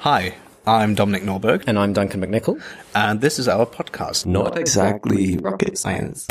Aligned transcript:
Hi, 0.00 0.34
I'm 0.66 0.94
Dominic 0.94 1.24
Norberg, 1.24 1.64
And 1.66 1.78
I'm 1.78 1.92
Duncan 1.92 2.22
McNichol. 2.22 2.62
and 2.94 3.20
this 3.20 3.38
is 3.38 3.48
our 3.48 3.66
podcast. 3.66 4.24
Not 4.24 4.56
exactly 4.56 5.36
rocket 5.36 5.76
science. 5.76 6.26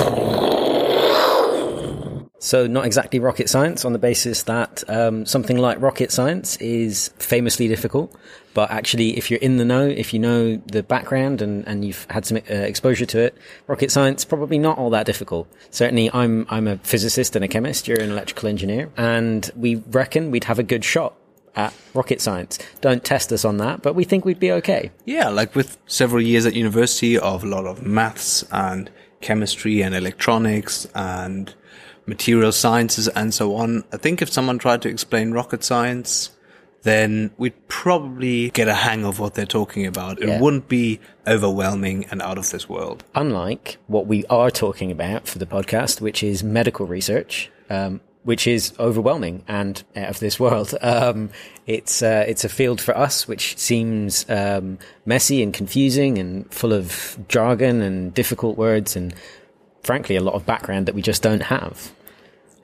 So, 2.41 2.65
not 2.65 2.87
exactly 2.87 3.19
rocket 3.19 3.47
science 3.47 3.85
on 3.85 3.93
the 3.93 3.99
basis 3.99 4.41
that 4.43 4.83
um, 4.87 5.23
something 5.27 5.57
like 5.57 5.79
rocket 5.79 6.11
science 6.11 6.55
is 6.57 7.09
famously 7.19 7.67
difficult. 7.67 8.15
But 8.55 8.71
actually, 8.71 9.15
if 9.17 9.29
you're 9.29 9.39
in 9.39 9.57
the 9.57 9.65
know, 9.65 9.85
if 9.85 10.15
you 10.15 10.19
know 10.19 10.55
the 10.55 10.81
background 10.81 11.43
and, 11.43 11.67
and 11.67 11.85
you've 11.85 12.07
had 12.09 12.25
some 12.25 12.37
uh, 12.37 12.53
exposure 12.53 13.05
to 13.05 13.19
it, 13.19 13.37
rocket 13.67 13.91
science 13.91 14.25
probably 14.25 14.57
not 14.57 14.79
all 14.79 14.89
that 14.89 15.05
difficult. 15.05 15.47
Certainly, 15.69 16.09
I'm 16.11 16.47
I'm 16.49 16.67
a 16.67 16.77
physicist 16.77 17.35
and 17.35 17.45
a 17.45 17.47
chemist. 17.47 17.87
You're 17.87 18.01
an 18.01 18.09
electrical 18.09 18.49
engineer, 18.49 18.89
and 18.97 19.51
we 19.55 19.75
reckon 19.75 20.31
we'd 20.31 20.45
have 20.45 20.57
a 20.57 20.63
good 20.63 20.83
shot 20.83 21.13
at 21.55 21.73
rocket 21.93 22.21
science. 22.21 22.59
Don't 22.81 23.03
test 23.03 23.31
us 23.31 23.45
on 23.45 23.57
that, 23.57 23.81
but 23.81 23.95
we 23.95 24.03
think 24.03 24.25
we'd 24.25 24.39
be 24.39 24.51
okay. 24.53 24.91
Yeah, 25.05 25.29
like 25.29 25.55
with 25.55 25.77
several 25.87 26.21
years 26.21 26.45
at 26.45 26.53
university 26.53 27.17
of 27.17 27.43
a 27.43 27.47
lot 27.47 27.65
of 27.65 27.85
maths 27.85 28.43
and 28.51 28.89
chemistry 29.21 29.81
and 29.81 29.93
electronics 29.95 30.85
and 30.95 31.53
material 32.05 32.51
sciences 32.51 33.07
and 33.09 33.33
so 33.33 33.55
on. 33.55 33.83
I 33.91 33.97
think 33.97 34.21
if 34.21 34.29
someone 34.31 34.57
tried 34.59 34.81
to 34.83 34.89
explain 34.89 35.31
rocket 35.31 35.63
science, 35.63 36.31
then 36.83 37.29
we'd 37.37 37.67
probably 37.67 38.49
get 38.51 38.67
a 38.69 38.73
hang 38.73 39.03
of 39.05 39.19
what 39.19 39.35
they're 39.35 39.45
talking 39.45 39.85
about. 39.85 40.21
It 40.21 40.41
wouldn't 40.41 40.69
be 40.69 40.99
overwhelming 41.27 42.05
and 42.09 42.21
out 42.21 42.37
of 42.37 42.49
this 42.51 42.69
world. 42.69 43.03
unlike 43.15 43.77
what 43.87 44.07
we 44.07 44.25
are 44.27 44.49
talking 44.49 44.89
about 44.89 45.27
for 45.27 45.39
the 45.39 45.45
podcast, 45.45 45.99
which 46.01 46.23
is 46.23 46.41
medical 46.43 46.87
research, 46.87 47.51
um, 47.69 47.99
which 48.29 48.45
is 48.45 48.73
overwhelming 48.77 49.43
and 49.47 49.81
out 49.95 50.07
of 50.07 50.19
this 50.19 50.39
world. 50.39 50.75
Um, 50.99 51.29
it's 51.65 52.01
uh, 52.01 52.25
it's 52.27 52.43
a 52.43 52.49
field 52.49 52.79
for 52.81 52.95
us 52.97 53.27
which 53.27 53.57
seems 53.57 54.25
um, 54.29 54.77
messy 55.05 55.41
and 55.43 55.53
confusing 55.53 56.17
and 56.17 56.51
full 56.53 56.73
of 56.73 57.17
jargon 57.27 57.81
and 57.81 58.13
difficult 58.13 58.57
words 58.57 58.95
and 58.95 59.13
frankly 59.83 60.15
a 60.15 60.21
lot 60.21 60.35
of 60.35 60.45
background 60.45 60.87
that 60.87 60.95
we 60.95 61.01
just 61.01 61.21
don't 61.23 61.43
have. 61.43 61.91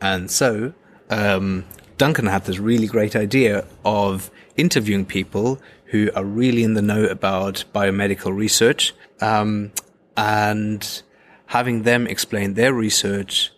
And 0.02 0.30
so, 0.30 0.74
um, 1.10 1.66
Duncan 1.98 2.28
had 2.28 2.46
this 2.46 2.60
really 2.60 2.88
great 2.88 3.16
idea 3.16 3.66
of 3.84 4.30
interviewing 4.58 5.06
people 5.06 5.60
who 5.86 6.12
are 6.16 6.26
really 6.26 6.64
in 6.64 6.74
the 6.76 6.82
know 6.82 7.06
about 7.06 7.64
biomedical 7.74 8.36
research, 8.36 8.94
um, 9.22 9.72
and 10.16 11.02
having 11.48 11.84
them 11.84 12.06
explain 12.08 12.54
their 12.54 12.74
research 12.74 13.52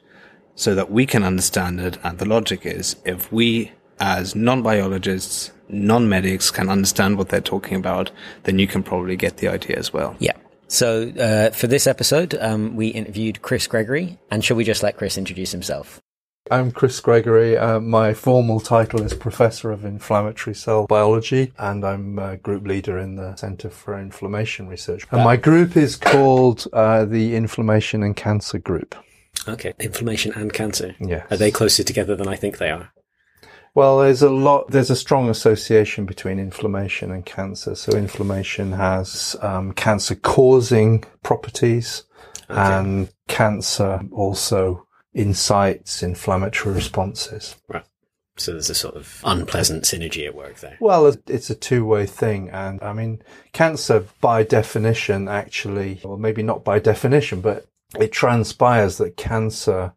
so 0.57 0.75
that 0.75 0.91
we 0.91 1.05
can 1.05 1.23
understand 1.23 1.79
it. 1.79 1.97
And 2.03 2.17
the 2.17 2.25
logic 2.25 2.65
is 2.65 2.97
if 3.05 3.31
we, 3.31 3.71
as 3.99 4.35
non-biologists, 4.35 5.51
non-medics 5.69 6.51
can 6.51 6.67
understand 6.67 7.17
what 7.17 7.29
they're 7.29 7.39
talking 7.39 7.77
about, 7.77 8.11
then 8.43 8.59
you 8.59 8.67
can 8.67 8.83
probably 8.83 9.15
get 9.15 9.37
the 9.37 9.47
idea 9.47 9.77
as 9.77 9.93
well. 9.93 10.17
Yeah. 10.19 10.33
So 10.67 11.09
uh, 11.11 11.51
for 11.51 11.67
this 11.67 11.87
episode, 11.87 12.35
um, 12.41 12.75
we 12.75 12.87
interviewed 12.87 13.41
Chris 13.41 13.67
Gregory, 13.67 14.17
and 14.29 14.43
shall 14.43 14.57
we 14.57 14.65
just 14.65 14.83
let 14.83 14.97
Chris 14.97 15.17
introduce 15.17 15.51
himself? 15.51 16.01
I'm 16.49 16.71
Chris 16.71 16.99
Gregory. 17.01 17.57
Uh, 17.57 17.79
my 17.79 18.13
formal 18.13 18.59
title 18.59 19.01
is 19.01 19.13
Professor 19.13 19.71
of 19.71 19.85
Inflammatory 19.85 20.55
Cell 20.55 20.87
Biology, 20.87 21.53
and 21.59 21.85
I'm 21.85 22.17
a 22.17 22.37
group 22.37 22.65
leader 22.65 22.97
in 22.97 23.15
the 23.15 23.35
Centre 23.35 23.69
for 23.69 23.99
Inflammation 23.99 24.67
Research. 24.67 25.05
And 25.11 25.23
my 25.23 25.35
group 25.35 25.77
is 25.77 25.95
called 25.97 26.65
uh, 26.73 27.05
the 27.05 27.35
Inflammation 27.35 28.01
and 28.01 28.15
Cancer 28.15 28.59
Group. 28.59 28.95
Okay, 29.47 29.73
inflammation 29.79 30.33
and 30.33 30.51
cancer. 30.53 30.95
Yes. 30.99 31.25
Are 31.31 31.37
they 31.37 31.51
closer 31.51 31.83
together 31.83 32.15
than 32.15 32.27
I 32.27 32.35
think 32.35 32.57
they 32.57 32.69
are? 32.69 32.91
Well, 33.75 33.99
there's 33.99 34.23
a 34.23 34.29
lot, 34.29 34.71
there's 34.71 34.89
a 34.89 34.95
strong 34.95 35.29
association 35.29 36.05
between 36.05 36.39
inflammation 36.39 37.11
and 37.11 37.25
cancer. 37.25 37.75
So 37.75 37.95
inflammation 37.95 38.71
has 38.71 39.35
um, 39.41 39.73
cancer 39.73 40.15
causing 40.15 41.03
properties 41.21 42.03
and 42.49 43.09
cancer 43.27 44.01
also 44.11 44.87
incites 45.13 46.01
inflammatory 46.01 46.73
responses. 46.73 47.55
Right. 47.67 47.83
So 48.37 48.51
there's 48.51 48.69
a 48.69 48.75
sort 48.75 48.95
of 48.95 49.21
unpleasant 49.23 49.83
synergy 49.83 50.25
at 50.25 50.35
work 50.35 50.59
there. 50.59 50.77
Well, 50.79 51.15
it's 51.27 51.49
a 51.49 51.55
two-way 51.55 52.05
thing. 52.05 52.49
And 52.49 52.81
I 52.81 52.93
mean, 52.93 53.21
cancer 53.51 54.05
by 54.21 54.43
definition 54.43 55.27
actually, 55.27 55.99
well, 56.03 56.17
maybe 56.17 56.43
not 56.43 56.63
by 56.63 56.79
definition, 56.79 57.41
but 57.41 57.67
it 57.99 58.11
transpires 58.11 58.97
that 58.97 59.17
cancer 59.17 59.93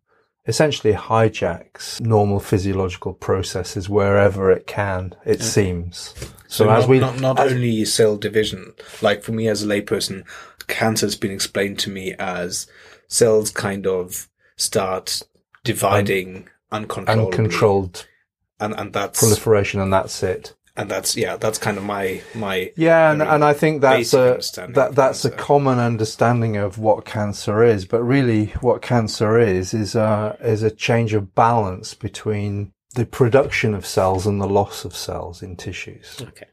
essentially 0.47 0.95
hijacks 0.95 2.01
normal 2.01 2.41
physiological 2.41 3.13
processes 3.13 3.89
wherever 3.89 4.51
it 4.51 4.67
can, 4.67 5.15
it 5.25 5.43
seems. 5.43 6.15
So, 6.49 6.69
as 6.71 6.83
not, 6.83 6.89
we, 6.89 6.99
not, 6.99 7.21
not 7.21 7.39
as- 7.39 7.53
only 7.53 7.85
cell 7.85 8.17
division, 8.17 8.73
like 9.03 9.23
for 9.23 9.33
me 9.33 9.49
as 9.49 9.63
a 9.63 9.67
layperson, 9.67 10.25
cancer 10.67 11.07
has 11.07 11.17
been 11.17 11.31
explained 11.31 11.79
to 11.81 11.91
me 11.91 12.15
as 12.19 12.67
cells 13.09 13.51
kind 13.51 13.87
of 13.87 14.29
start 14.57 15.23
dividing 15.65 16.49
uncontrollably, 16.73 17.25
uncontrolled 17.39 18.07
and 18.61 18.75
and 18.79 18.93
that's 18.93 19.19
proliferation 19.19 19.81
and 19.81 19.93
that's 19.93 20.23
it. 20.23 20.55
And 20.81 20.91
that's 20.91 21.15
yeah, 21.15 21.37
that's 21.37 21.59
kind 21.59 21.77
of 21.77 21.85
my 21.85 22.23
my 22.35 22.73
Yeah, 22.75 23.13
and, 23.13 23.21
and 23.21 23.45
I 23.45 23.53
think 23.53 23.83
that's 23.83 24.15
a 24.15 24.41
that 24.69 24.93
that's 24.95 25.27
a 25.27 25.31
common 25.31 25.79
understanding 25.79 26.57
of 26.57 26.79
what 26.79 27.05
cancer 27.05 27.63
is. 27.63 27.85
But 27.85 28.03
really, 28.03 28.47
what 28.63 28.81
cancer 28.81 29.39
is 29.39 29.75
is 29.75 29.95
a 29.95 30.39
is 30.41 30.63
a 30.63 30.71
change 30.71 31.13
of 31.13 31.35
balance 31.35 31.93
between 31.93 32.73
the 32.95 33.05
production 33.05 33.75
of 33.75 33.85
cells 33.85 34.27
and 34.27 34.41
the 34.41 34.49
loss 34.49 34.87
of 34.87 34.97
cells 34.97 35.43
in 35.43 35.55
tissues. 35.57 36.17
Okay. 36.21 36.47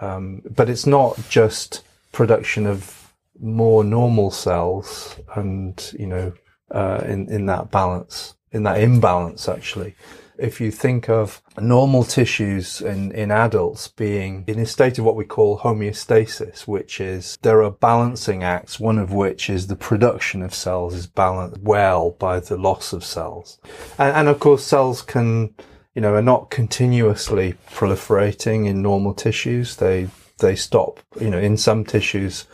Um, 0.00 0.42
but 0.48 0.70
it's 0.70 0.86
not 0.86 1.18
just 1.28 1.82
production 2.12 2.66
of 2.66 3.12
more 3.40 3.82
normal 3.82 4.30
cells 4.30 5.18
and 5.34 5.92
you 5.98 6.06
know 6.06 6.32
uh, 6.70 7.02
in 7.04 7.28
in 7.28 7.46
that 7.46 7.72
balance 7.72 8.36
in 8.52 8.62
that 8.62 8.80
imbalance 8.80 9.48
actually 9.48 9.96
if 10.44 10.60
you 10.60 10.70
think 10.70 11.08
of 11.08 11.42
normal 11.58 12.04
tissues 12.04 12.82
in, 12.82 13.10
in 13.12 13.30
adults 13.30 13.88
being 13.88 14.44
in 14.46 14.58
a 14.58 14.66
state 14.66 14.98
of 14.98 15.04
what 15.04 15.16
we 15.16 15.24
call 15.24 15.58
homeostasis, 15.58 16.66
which 16.66 17.00
is 17.00 17.38
there 17.40 17.62
are 17.62 17.70
balancing 17.70 18.42
acts, 18.44 18.78
one 18.78 18.98
of 18.98 19.10
which 19.10 19.48
is 19.48 19.66
the 19.66 19.76
production 19.76 20.42
of 20.42 20.54
cells 20.54 20.94
is 20.94 21.06
balanced 21.06 21.60
well 21.62 22.10
by 22.10 22.38
the 22.40 22.58
loss 22.58 22.92
of 22.92 23.02
cells. 23.02 23.58
And, 23.98 24.14
and 24.14 24.28
of 24.28 24.38
course, 24.38 24.62
cells 24.62 25.00
can, 25.00 25.54
you 25.94 26.02
know, 26.02 26.14
are 26.14 26.22
not 26.22 26.50
continuously 26.50 27.54
proliferating 27.70 28.66
in 28.66 28.82
normal 28.82 29.14
tissues. 29.14 29.76
They, 29.76 30.08
they 30.40 30.56
stop, 30.56 31.00
you 31.18 31.30
know, 31.30 31.38
in 31.38 31.56
some 31.56 31.84
tissues, 31.84 32.44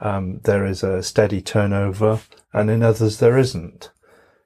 um, 0.00 0.38
there 0.44 0.64
is 0.64 0.84
a 0.84 1.02
steady 1.02 1.42
turnover 1.42 2.20
and 2.52 2.70
in 2.70 2.82
others 2.82 3.18
there 3.18 3.36
isn't 3.36 3.90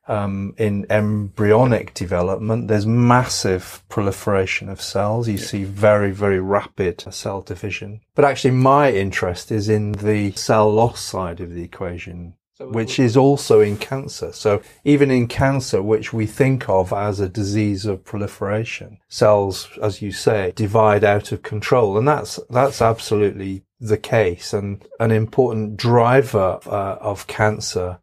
um, 0.06 0.54
in 0.58 0.86
embryonic 0.90 1.94
development, 1.94 2.68
there's 2.68 2.86
massive 2.86 3.82
proliferation 3.88 4.68
of 4.68 4.80
cells. 4.80 5.28
You 5.28 5.38
see 5.38 5.64
very, 5.64 6.10
very 6.10 6.40
rapid 6.40 7.04
cell 7.12 7.40
division. 7.40 8.00
But 8.14 8.24
actually, 8.24 8.52
my 8.52 8.92
interest 8.92 9.50
is 9.50 9.68
in 9.68 9.92
the 9.92 10.32
cell 10.32 10.70
loss 10.72 11.00
side 11.00 11.40
of 11.40 11.54
the 11.54 11.62
equation, 11.62 12.34
which 12.60 12.98
is 12.98 13.16
also 13.16 13.60
in 13.60 13.76
cancer. 13.76 14.32
So 14.32 14.62
even 14.84 15.10
in 15.10 15.26
cancer, 15.26 15.82
which 15.82 16.12
we 16.12 16.26
think 16.26 16.68
of 16.68 16.92
as 16.92 17.18
a 17.18 17.28
disease 17.28 17.86
of 17.86 18.04
proliferation, 18.04 18.98
cells, 19.08 19.68
as 19.82 20.02
you 20.02 20.12
say, 20.12 20.52
divide 20.54 21.04
out 21.04 21.32
of 21.32 21.42
control. 21.42 21.96
And 21.98 22.06
that's, 22.06 22.38
that's 22.50 22.82
absolutely 22.82 23.64
the 23.80 23.98
case. 23.98 24.52
And 24.52 24.86
an 25.00 25.10
important 25.10 25.76
driver 25.76 26.60
uh, 26.66 26.96
of 27.00 27.26
cancer 27.26 27.98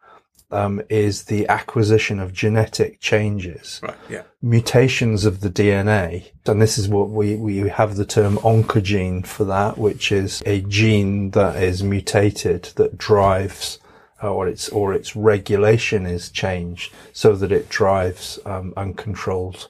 um, 0.52 0.82
is 0.90 1.24
the 1.24 1.48
acquisition 1.48 2.20
of 2.20 2.34
genetic 2.34 3.00
changes, 3.00 3.80
right 3.84 3.98
yeah 4.10 4.24
mutations 4.42 5.26
of 5.26 5.42
the 5.42 5.50
DNA. 5.50 6.32
And 6.46 6.62
this 6.62 6.78
is 6.78 6.88
what 6.88 7.10
we, 7.10 7.36
we 7.36 7.58
have 7.70 7.96
the 7.96 8.06
term 8.06 8.38
oncogene 8.38 9.26
for 9.26 9.46
that, 9.46 9.78
which 9.78 10.12
is 10.12 10.42
a 10.46 10.62
gene 10.62 11.32
that 11.32 11.62
is 11.62 11.84
mutated 11.84 12.64
that 12.76 12.98
drives 12.98 13.80
uh, 14.24 14.32
or 14.32 14.48
its, 14.48 14.70
or 14.70 14.94
its 14.94 15.16
regulation 15.16 16.06
is 16.06 16.30
changed 16.30 16.94
so 17.14 17.36
that 17.36 17.52
it 17.52 17.70
drives, 17.70 18.40
um, 18.46 18.74
uncontrolled, 18.78 19.70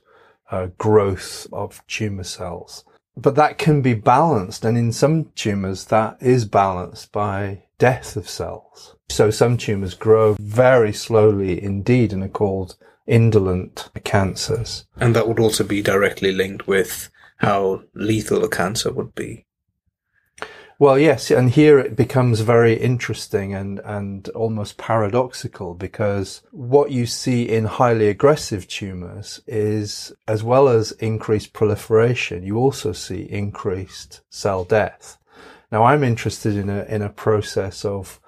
uh, 0.49 0.67
growth 0.77 1.47
of 1.53 1.85
tumor 1.87 2.23
cells. 2.23 2.83
But 3.15 3.35
that 3.35 3.57
can 3.57 3.81
be 3.81 3.93
balanced. 3.93 4.63
And 4.63 4.77
in 4.77 4.91
some 4.91 5.31
tumors, 5.35 5.85
that 5.85 6.17
is 6.21 6.45
balanced 6.45 7.11
by 7.11 7.63
death 7.77 8.15
of 8.15 8.29
cells. 8.29 8.95
So 9.11 9.29
some 9.29 9.57
tumors 9.57 9.93
grow 9.93 10.35
very 10.39 10.93
slowly 10.93 11.61
indeed 11.61 12.13
and 12.13 12.23
are 12.23 12.29
called 12.29 12.77
indolent 13.05 13.89
cancers. 14.03 14.85
and 14.97 15.15
that 15.15 15.27
would 15.27 15.39
also 15.39 15.63
be 15.63 15.81
directly 15.81 16.31
linked 16.31 16.65
with 16.65 17.09
how 17.37 17.81
lethal 17.93 18.43
a 18.43 18.49
cancer 18.49 18.91
would 18.91 19.13
be 19.15 19.45
Well, 20.79 20.97
yes, 20.97 21.29
and 21.29 21.49
here 21.49 21.77
it 21.77 21.95
becomes 21.95 22.39
very 22.39 22.73
interesting 22.73 23.53
and, 23.53 23.79
and 23.83 24.29
almost 24.29 24.77
paradoxical 24.77 25.73
because 25.73 26.41
what 26.51 26.91
you 26.91 27.05
see 27.05 27.49
in 27.49 27.65
highly 27.65 28.07
aggressive 28.07 28.67
tumors 28.67 29.41
is, 29.45 30.13
as 30.27 30.41
well 30.41 30.69
as 30.69 30.93
increased 30.93 31.51
proliferation, 31.53 32.43
you 32.43 32.57
also 32.57 32.93
see 32.93 33.23
increased 33.29 34.21
cell 34.29 34.63
death. 34.63 35.17
Now 35.71 35.83
I'm 35.83 36.03
interested 36.03 36.55
in 36.55 36.69
a, 36.69 36.83
in 36.85 37.01
a 37.01 37.09
process 37.09 37.83
of, 37.83 38.20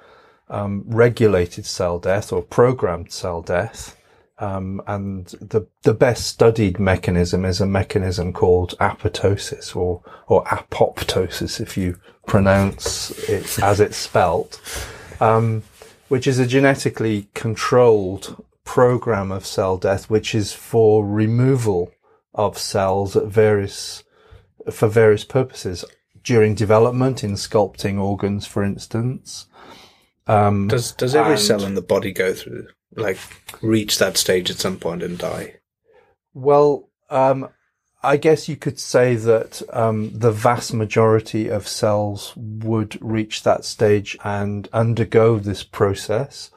um, 0.53 0.83
regulated 0.85 1.65
cell 1.65 1.99
death 1.99 2.31
or 2.31 2.43
programmed 2.43 3.11
cell 3.11 3.41
death. 3.41 3.97
Um, 4.39 4.81
and 4.87 5.27
the, 5.41 5.67
the 5.83 5.93
best 5.93 6.27
studied 6.27 6.79
mechanism 6.79 7.45
is 7.45 7.59
a 7.59 7.65
mechanism 7.65 8.33
called 8.33 8.77
apoptosis 8.79 9.75
or, 9.75 10.01
or 10.27 10.43
apoptosis 10.45 11.59
if 11.59 11.77
you 11.77 11.99
pronounce 12.27 13.11
it 13.29 13.59
as 13.59 13.79
it's 13.79 13.97
spelt, 13.97 14.59
um, 15.19 15.63
which 16.07 16.27
is 16.27 16.39
a 16.39 16.47
genetically 16.47 17.27
controlled 17.33 18.43
program 18.63 19.31
of 19.31 19.45
cell 19.45 19.77
death, 19.77 20.09
which 20.09 20.35
is 20.35 20.53
for 20.53 21.05
removal 21.05 21.91
of 22.33 22.57
cells 22.57 23.15
at 23.15 23.25
various, 23.25 24.03
for 24.71 24.87
various 24.87 25.23
purposes 25.23 25.85
during 26.23 26.55
development 26.55 27.23
in 27.23 27.33
sculpting 27.33 27.99
organs, 27.99 28.47
for 28.47 28.63
instance. 28.63 29.47
Um, 30.27 30.67
Does 30.69 30.93
does 30.93 31.15
every 31.15 31.37
cell 31.37 31.65
in 31.65 31.75
the 31.75 31.81
body 31.81 32.13
go 32.13 32.33
through 32.33 32.67
like 32.95 33.17
reach 33.61 33.97
that 33.97 34.17
stage 34.17 34.49
at 34.49 34.57
some 34.57 34.77
point 34.77 35.03
and 35.03 35.17
die? 35.17 35.55
Well, 36.33 36.89
um, 37.09 37.49
I 38.01 38.17
guess 38.17 38.49
you 38.49 38.55
could 38.55 38.79
say 38.79 39.15
that 39.15 39.61
um, 39.71 40.11
the 40.17 40.31
vast 40.31 40.73
majority 40.73 41.47
of 41.47 41.67
cells 41.67 42.33
would 42.35 42.97
reach 43.01 43.43
that 43.43 43.63
stage 43.63 44.17
and 44.23 44.67
undergo 44.73 45.39
this 45.39 45.63
process. 45.63 46.51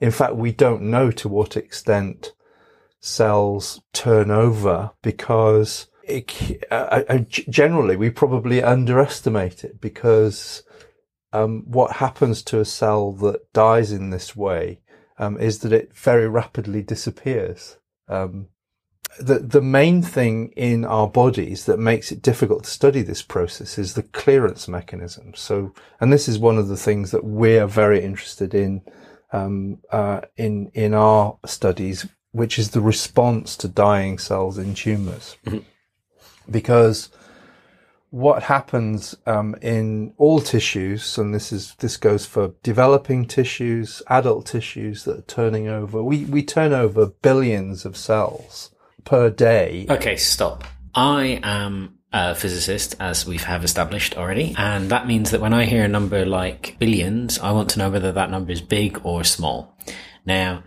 In 0.00 0.10
fact, 0.10 0.34
we 0.34 0.52
don't 0.52 0.82
know 0.82 1.10
to 1.12 1.28
what 1.28 1.56
extent 1.56 2.32
cells 3.00 3.80
turn 3.92 4.30
over 4.30 4.90
because 5.00 5.86
it, 6.04 6.64
uh, 6.70 7.02
uh, 7.08 7.18
generally 7.28 7.96
we 7.96 8.10
probably 8.10 8.62
underestimate 8.62 9.64
it 9.64 9.80
because 9.80 10.62
um, 11.32 11.64
what 11.66 11.96
happens 11.96 12.42
to 12.42 12.60
a 12.60 12.64
cell 12.64 13.12
that 13.12 13.52
dies 13.52 13.92
in 13.92 14.10
this 14.10 14.36
way 14.36 14.80
um, 15.18 15.38
is 15.38 15.60
that 15.60 15.72
it 15.72 15.94
very 15.94 16.28
rapidly 16.28 16.82
disappears. 16.82 17.76
Um, 18.08 18.48
the 19.18 19.38
the 19.38 19.60
main 19.60 20.02
thing 20.02 20.52
in 20.56 20.84
our 20.84 21.06
bodies 21.06 21.66
that 21.66 21.78
makes 21.78 22.10
it 22.12 22.22
difficult 22.22 22.64
to 22.64 22.70
study 22.70 23.02
this 23.02 23.22
process 23.22 23.78
is 23.78 23.94
the 23.94 24.02
clearance 24.02 24.68
mechanism. 24.68 25.34
So, 25.34 25.74
and 26.00 26.12
this 26.12 26.28
is 26.28 26.38
one 26.38 26.58
of 26.58 26.68
the 26.68 26.76
things 26.76 27.10
that 27.10 27.24
we're 27.24 27.66
very 27.66 28.02
interested 28.02 28.54
in 28.54 28.82
um, 29.32 29.78
uh, 29.90 30.22
in 30.36 30.70
in 30.74 30.94
our 30.94 31.38
studies, 31.44 32.06
which 32.30 32.58
is 32.58 32.70
the 32.70 32.80
response 32.80 33.56
to 33.58 33.68
dying 33.68 34.18
cells 34.18 34.56
in 34.56 34.74
tumors, 34.74 35.36
because 36.50 37.10
what 38.12 38.42
happens 38.42 39.16
um, 39.24 39.56
in 39.62 40.12
all 40.18 40.38
tissues, 40.38 41.16
and 41.16 41.34
this 41.34 41.50
is 41.50 41.74
this 41.76 41.96
goes 41.96 42.26
for 42.26 42.52
developing 42.62 43.24
tissues, 43.24 44.02
adult 44.06 44.44
tissues 44.44 45.04
that 45.04 45.18
are 45.18 45.22
turning 45.22 45.66
over. 45.66 46.02
We 46.02 46.26
we 46.26 46.42
turn 46.42 46.74
over 46.74 47.06
billions 47.06 47.86
of 47.86 47.96
cells 47.96 48.70
per 49.04 49.30
day. 49.30 49.86
Okay, 49.88 50.16
stop. 50.16 50.64
I 50.94 51.40
am 51.42 52.00
a 52.12 52.34
physicist, 52.34 52.94
as 53.00 53.26
we 53.26 53.38
have 53.38 53.64
established 53.64 54.18
already, 54.18 54.54
and 54.58 54.90
that 54.90 55.06
means 55.06 55.30
that 55.30 55.40
when 55.40 55.54
I 55.54 55.64
hear 55.64 55.82
a 55.82 55.88
number 55.88 56.26
like 56.26 56.76
billions, 56.78 57.38
I 57.38 57.52
want 57.52 57.70
to 57.70 57.78
know 57.78 57.88
whether 57.88 58.12
that 58.12 58.30
number 58.30 58.52
is 58.52 58.60
big 58.60 59.00
or 59.04 59.24
small. 59.24 59.74
Now, 60.26 60.64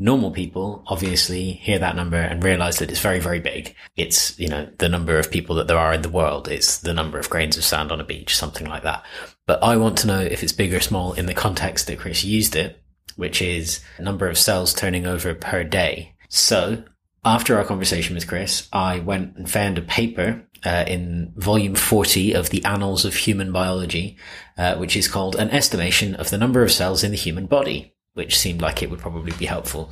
normal 0.00 0.30
people 0.30 0.82
obviously 0.86 1.52
hear 1.52 1.78
that 1.78 1.94
number 1.94 2.16
and 2.16 2.42
realize 2.42 2.78
that 2.78 2.90
it's 2.90 3.00
very, 3.00 3.20
very 3.20 3.38
big. 3.38 3.76
It's, 3.96 4.36
you 4.40 4.48
know, 4.48 4.68
the 4.78 4.88
number 4.88 5.18
of 5.18 5.30
people 5.30 5.54
that 5.56 5.68
there 5.68 5.78
are 5.78 5.92
in 5.92 6.02
the 6.02 6.08
world. 6.08 6.48
It's 6.48 6.78
the 6.78 6.94
number 6.94 7.18
of 7.18 7.28
grains 7.28 7.58
of 7.58 7.64
sand 7.64 7.92
on 7.92 8.00
a 8.00 8.04
beach, 8.04 8.34
something 8.34 8.66
like 8.66 8.82
that. 8.82 9.04
But 9.46 9.62
I 9.62 9.76
want 9.76 9.98
to 9.98 10.06
know 10.06 10.20
if 10.20 10.42
it's 10.42 10.52
big 10.52 10.72
or 10.72 10.80
small 10.80 11.12
in 11.12 11.26
the 11.26 11.34
context 11.34 11.86
that 11.86 11.98
Chris 11.98 12.24
used 12.24 12.56
it, 12.56 12.82
which 13.16 13.42
is 13.42 13.80
number 13.98 14.26
of 14.26 14.38
cells 14.38 14.72
turning 14.72 15.06
over 15.06 15.34
per 15.34 15.64
day. 15.64 16.14
So 16.30 16.82
after 17.22 17.58
our 17.58 17.64
conversation 17.64 18.14
with 18.14 18.26
Chris, 18.26 18.68
I 18.72 19.00
went 19.00 19.36
and 19.36 19.50
found 19.50 19.76
a 19.76 19.82
paper 19.82 20.46
uh, 20.64 20.84
in 20.86 21.34
volume 21.36 21.74
40 21.74 22.32
of 22.32 22.48
the 22.48 22.64
Annals 22.64 23.04
of 23.04 23.14
Human 23.14 23.52
Biology, 23.52 24.16
uh, 24.56 24.76
which 24.76 24.96
is 24.96 25.08
called 25.08 25.36
An 25.36 25.50
Estimation 25.50 26.14
of 26.14 26.30
the 26.30 26.38
Number 26.38 26.62
of 26.62 26.72
Cells 26.72 27.04
in 27.04 27.10
the 27.10 27.16
Human 27.18 27.46
Body, 27.46 27.94
which 28.20 28.38
seemed 28.38 28.60
like 28.60 28.82
it 28.82 28.90
would 28.90 29.00
probably 29.00 29.32
be 29.38 29.46
helpful. 29.46 29.90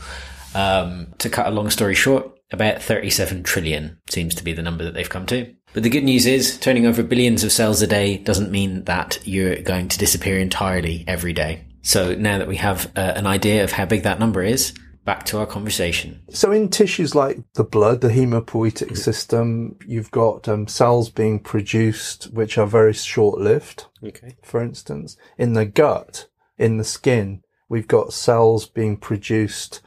Um, 0.54 1.14
to 1.16 1.30
cut 1.30 1.46
a 1.46 1.50
long 1.50 1.70
story 1.70 1.94
short, 1.94 2.30
about 2.52 2.82
37 2.82 3.42
trillion 3.42 3.98
seems 4.10 4.34
to 4.34 4.44
be 4.44 4.52
the 4.52 4.62
number 4.62 4.84
that 4.84 4.92
they've 4.92 5.08
come 5.08 5.24
to. 5.26 5.54
But 5.72 5.82
the 5.82 5.88
good 5.88 6.04
news 6.04 6.26
is, 6.26 6.58
turning 6.58 6.84
over 6.84 7.02
billions 7.02 7.42
of 7.42 7.52
cells 7.52 7.80
a 7.80 7.86
day 7.86 8.18
doesn't 8.18 8.50
mean 8.50 8.84
that 8.84 9.18
you're 9.24 9.62
going 9.62 9.88
to 9.88 9.98
disappear 9.98 10.38
entirely 10.38 11.04
every 11.08 11.32
day. 11.32 11.64
So 11.80 12.14
now 12.14 12.36
that 12.36 12.48
we 12.48 12.56
have 12.56 12.92
uh, 12.96 13.14
an 13.16 13.26
idea 13.26 13.64
of 13.64 13.72
how 13.72 13.86
big 13.86 14.02
that 14.02 14.20
number 14.20 14.42
is, 14.42 14.74
back 15.06 15.24
to 15.24 15.38
our 15.38 15.46
conversation. 15.46 16.20
So 16.28 16.52
in 16.52 16.68
tissues 16.68 17.14
like 17.14 17.38
the 17.54 17.64
blood, 17.64 18.02
the 18.02 18.10
hemopoietic 18.10 18.94
system, 18.94 19.78
you've 19.86 20.10
got 20.10 20.46
um, 20.46 20.68
cells 20.68 21.08
being 21.08 21.40
produced 21.40 22.24
which 22.24 22.58
are 22.58 22.66
very 22.66 22.92
short-lived. 22.92 23.86
Okay. 24.04 24.36
For 24.42 24.60
instance, 24.60 25.16
in 25.38 25.54
the 25.54 25.64
gut, 25.64 26.26
in 26.58 26.76
the 26.76 26.84
skin, 26.84 27.42
we've 27.68 27.88
got 27.88 28.12
cells 28.12 28.66
being 28.66 28.96
produced 28.96 29.80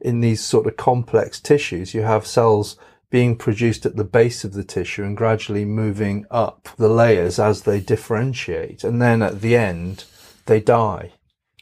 in 0.00 0.20
these 0.20 0.40
sort 0.42 0.66
of 0.66 0.76
complex 0.76 1.40
tissues. 1.40 1.94
You 1.94 2.02
have 2.02 2.26
cells 2.26 2.76
being 3.10 3.36
produced 3.36 3.86
at 3.86 3.96
the 3.96 4.04
base 4.04 4.44
of 4.44 4.52
the 4.52 4.64
tissue 4.64 5.02
and 5.02 5.16
gradually 5.16 5.64
moving 5.64 6.26
up 6.30 6.68
the 6.76 6.88
layers 6.88 7.38
as 7.38 7.62
they 7.62 7.80
differentiate. 7.80 8.84
And 8.84 9.00
then 9.00 9.22
at 9.22 9.40
the 9.40 9.56
end, 9.56 10.04
they 10.46 10.60
die 10.60 11.12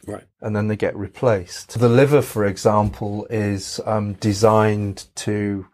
Right. 0.07 0.25
and 0.41 0.55
then 0.55 0.69
they 0.69 0.77
get 0.77 0.97
replaced. 0.97 1.79
The 1.79 1.89
liver, 1.89 2.23
for 2.23 2.45
example, 2.45 3.27
is 3.31 3.81
um, 3.85 4.15
designed 4.15 5.07
to 5.17 5.67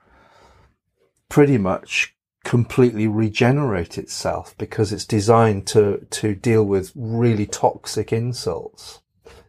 pretty 1.29 1.59
much 1.59 2.15
completely 2.45 3.07
regenerate 3.07 3.99
itself 3.99 4.55
because 4.59 4.93
it's 4.93 5.05
designed 5.05 5.67
to 5.69 6.07
to 6.11 6.35
deal 6.35 6.65
with 6.65 6.93
really 6.95 7.47
toxic 7.47 8.13
insults. 8.13 9.01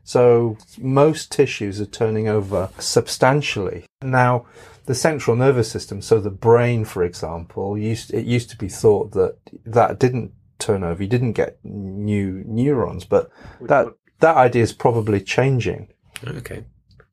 So 0.04 0.58
most 0.78 1.32
tissues 1.32 1.80
are 1.80 1.86
turning 1.86 2.28
over 2.28 2.70
substantially. 2.78 3.86
Now, 4.02 4.46
the 4.86 4.96
central 4.96 5.36
nervous 5.36 5.72
system, 5.72 6.02
so 6.02 6.20
the 6.20 6.30
brain, 6.30 6.84
for 6.84 7.04
example, 7.04 7.78
used 7.78 8.14
it 8.14 8.26
used 8.26 8.50
to 8.50 8.58
be 8.58 8.68
thought 8.68 9.12
that 9.14 9.38
that 9.66 10.00
didn't 10.00 10.34
turn 10.60 10.84
over. 10.84 11.02
You 11.02 11.10
didn't 11.10 11.34
get 11.34 11.58
new 11.64 12.44
neurons, 12.46 13.06
but 13.06 13.32
that 13.62 13.88
that 14.20 14.36
idea 14.36 14.64
is 14.64 14.74
probably 14.74 15.22
changing. 15.22 15.88
Okay. 16.28 16.66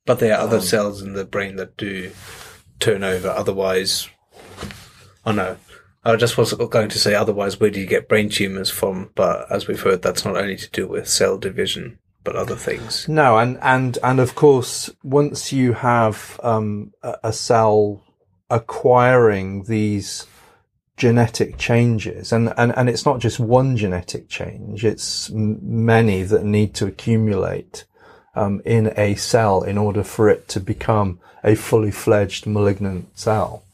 But 0.04 0.18
there 0.18 0.34
are 0.34 0.40
other 0.40 0.56
um, 0.56 0.62
cells 0.62 1.02
in 1.02 1.12
the 1.12 1.24
brain 1.24 1.56
that 1.56 1.76
do 1.76 2.10
turn 2.80 3.04
over. 3.04 3.28
Otherwise, 3.28 4.08
oh 5.24 5.32
no, 5.32 5.56
I 6.04 6.16
just 6.16 6.36
was 6.36 6.52
going 6.52 6.88
to 6.88 6.98
say 6.98 7.14
otherwise. 7.14 7.60
Where 7.60 7.70
do 7.70 7.78
you 7.78 7.86
get 7.86 8.08
brain 8.08 8.30
tumors 8.30 8.70
from? 8.70 9.10
But 9.14 9.46
as 9.50 9.68
we've 9.68 9.80
heard, 9.80 10.02
that's 10.02 10.24
not 10.24 10.36
only 10.36 10.56
to 10.56 10.70
do 10.70 10.88
with 10.88 11.08
cell 11.08 11.38
division, 11.38 11.99
but 12.24 12.36
other 12.36 12.56
things. 12.56 13.08
No, 13.08 13.38
and 13.38 13.58
and 13.62 13.98
and 14.02 14.20
of 14.20 14.34
course, 14.34 14.90
once 15.02 15.52
you 15.52 15.72
have 15.72 16.38
um, 16.42 16.92
a, 17.02 17.32
cell 17.32 18.02
acquiring 18.50 19.64
these 19.64 20.26
genetic 20.96 21.56
changes, 21.56 22.32
and, 22.32 22.52
and 22.56 22.76
and 22.76 22.88
it's 22.88 23.06
not 23.06 23.20
just 23.20 23.40
one 23.40 23.76
genetic 23.76 24.28
change; 24.28 24.84
it's 24.84 25.30
many 25.30 26.22
that 26.22 26.44
need 26.44 26.74
to 26.74 26.86
accumulate 26.86 27.84
um, 28.34 28.60
in 28.64 28.92
a 28.96 29.14
cell 29.14 29.62
in 29.62 29.78
order 29.78 30.02
for 30.02 30.28
it 30.28 30.48
to 30.48 30.60
become 30.60 31.20
a 31.42 31.54
fully 31.54 31.90
fledged 31.90 32.46
malignant 32.46 33.18
cell. 33.18 33.64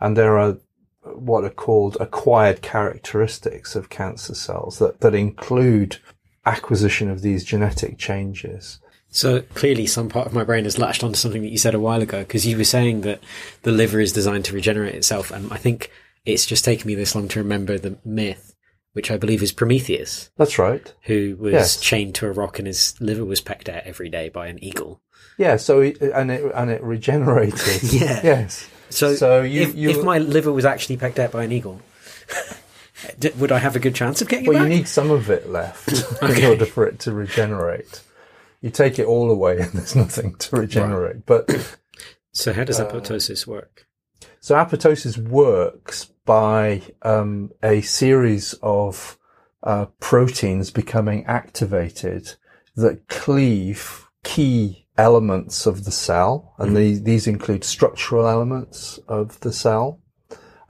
And 0.00 0.16
there 0.16 0.38
are 0.38 0.56
what 1.04 1.44
are 1.44 1.50
called 1.50 1.96
acquired 2.00 2.62
characteristics 2.62 3.76
of 3.76 3.90
cancer 3.90 4.34
cells 4.34 4.78
that, 4.78 5.00
that 5.00 5.14
include 5.14 5.98
acquisition 6.46 7.10
of 7.10 7.22
these 7.22 7.44
genetic 7.44 7.98
changes. 7.98 8.78
So 9.10 9.42
clearly, 9.54 9.86
some 9.86 10.08
part 10.08 10.26
of 10.26 10.32
my 10.34 10.42
brain 10.44 10.64
has 10.64 10.78
latched 10.78 11.04
onto 11.04 11.16
something 11.16 11.42
that 11.42 11.50
you 11.52 11.58
said 11.58 11.74
a 11.74 11.80
while 11.80 12.02
ago 12.02 12.20
because 12.20 12.46
you 12.46 12.56
were 12.56 12.64
saying 12.64 13.02
that 13.02 13.20
the 13.62 13.70
liver 13.72 14.00
is 14.00 14.12
designed 14.12 14.44
to 14.46 14.54
regenerate 14.54 14.94
itself, 14.96 15.30
and 15.30 15.52
I 15.52 15.56
think 15.56 15.90
it's 16.26 16.46
just 16.46 16.64
taken 16.64 16.86
me 16.88 16.94
this 16.96 17.14
long 17.14 17.28
to 17.28 17.38
remember 17.38 17.78
the 17.78 17.96
myth, 18.04 18.54
which 18.92 19.10
I 19.12 19.16
believe 19.16 19.42
is 19.42 19.52
Prometheus, 19.52 20.30
That's 20.36 20.58
right. 20.58 20.92
who 21.02 21.36
was 21.38 21.52
Yes. 21.52 21.80
chained 21.80 22.14
to 22.16 22.26
a 22.26 22.32
rock 22.32 22.58
and 22.58 22.66
his 22.66 22.94
liver 23.00 23.24
was 23.24 23.40
pecked 23.40 23.68
out 23.68 23.82
every 23.84 24.08
day 24.08 24.30
by 24.30 24.48
an 24.48 24.62
eagle. 24.64 25.00
Yeah. 25.38 25.56
So 25.56 25.82
and 25.82 26.30
it 26.32 26.50
and 26.54 26.70
it 26.70 26.82
regenerated. 26.82 27.82
Yeah. 27.92 28.20
Yes. 28.24 28.68
So, 28.90 29.14
So 29.14 29.42
you- 29.42 29.62
if, 29.62 29.74
you- 29.74 29.90
if 29.90 30.02
my 30.04 30.18
liver 30.18 30.52
was 30.52 30.64
actually 30.64 30.96
pecked 30.96 31.18
out 31.18 31.30
by 31.32 31.44
an 31.44 31.52
eagle, 31.52 31.80
d- 33.18 33.32
would 33.38 33.52
I 33.52 33.58
have 33.58 33.76
a 33.76 33.78
good 33.80 33.94
chance 33.94 34.20
of 34.22 34.28
getting 34.28 34.46
Well, 34.46 34.58
it 34.58 34.62
you 34.62 34.68
need 34.68 34.88
some 34.88 35.10
of 35.10 35.30
it 35.30 35.50
left 35.50 35.90
in 36.22 36.44
order 36.44 36.66
for 36.66 36.86
it 36.86 36.98
to 37.00 37.12
regenerate. 37.12 38.02
You 38.60 38.70
take 38.70 38.98
it 38.98 39.06
all 39.06 39.30
away, 39.30 39.58
and 39.60 39.72
there's 39.72 39.94
nothing 39.96 40.34
to 40.36 40.56
regenerate. 40.56 41.26
But 41.26 41.76
so 42.32 42.52
how 42.52 42.62
Uh, 42.62 42.64
does 42.64 42.80
apoptosis 42.80 43.46
work? 43.46 43.86
So 44.40 44.54
apoptosis 44.54 45.16
works 45.18 46.06
by 46.24 46.82
um, 47.02 47.50
a 47.62 47.80
series 47.82 48.54
of 48.62 49.18
uh, 49.62 49.86
proteins 50.00 50.70
becoming 50.70 51.24
activated 51.26 52.34
that 52.76 53.08
cleave 53.08 54.06
key 54.22 54.86
elements 54.96 55.66
of 55.66 55.84
the 55.84 55.90
cell, 55.90 56.54
and 56.58 56.76
these 56.76 57.02
these 57.02 57.26
include 57.26 57.64
structural 57.64 58.26
elements 58.28 58.98
of 59.08 59.40
the 59.40 59.52
cell, 59.52 60.00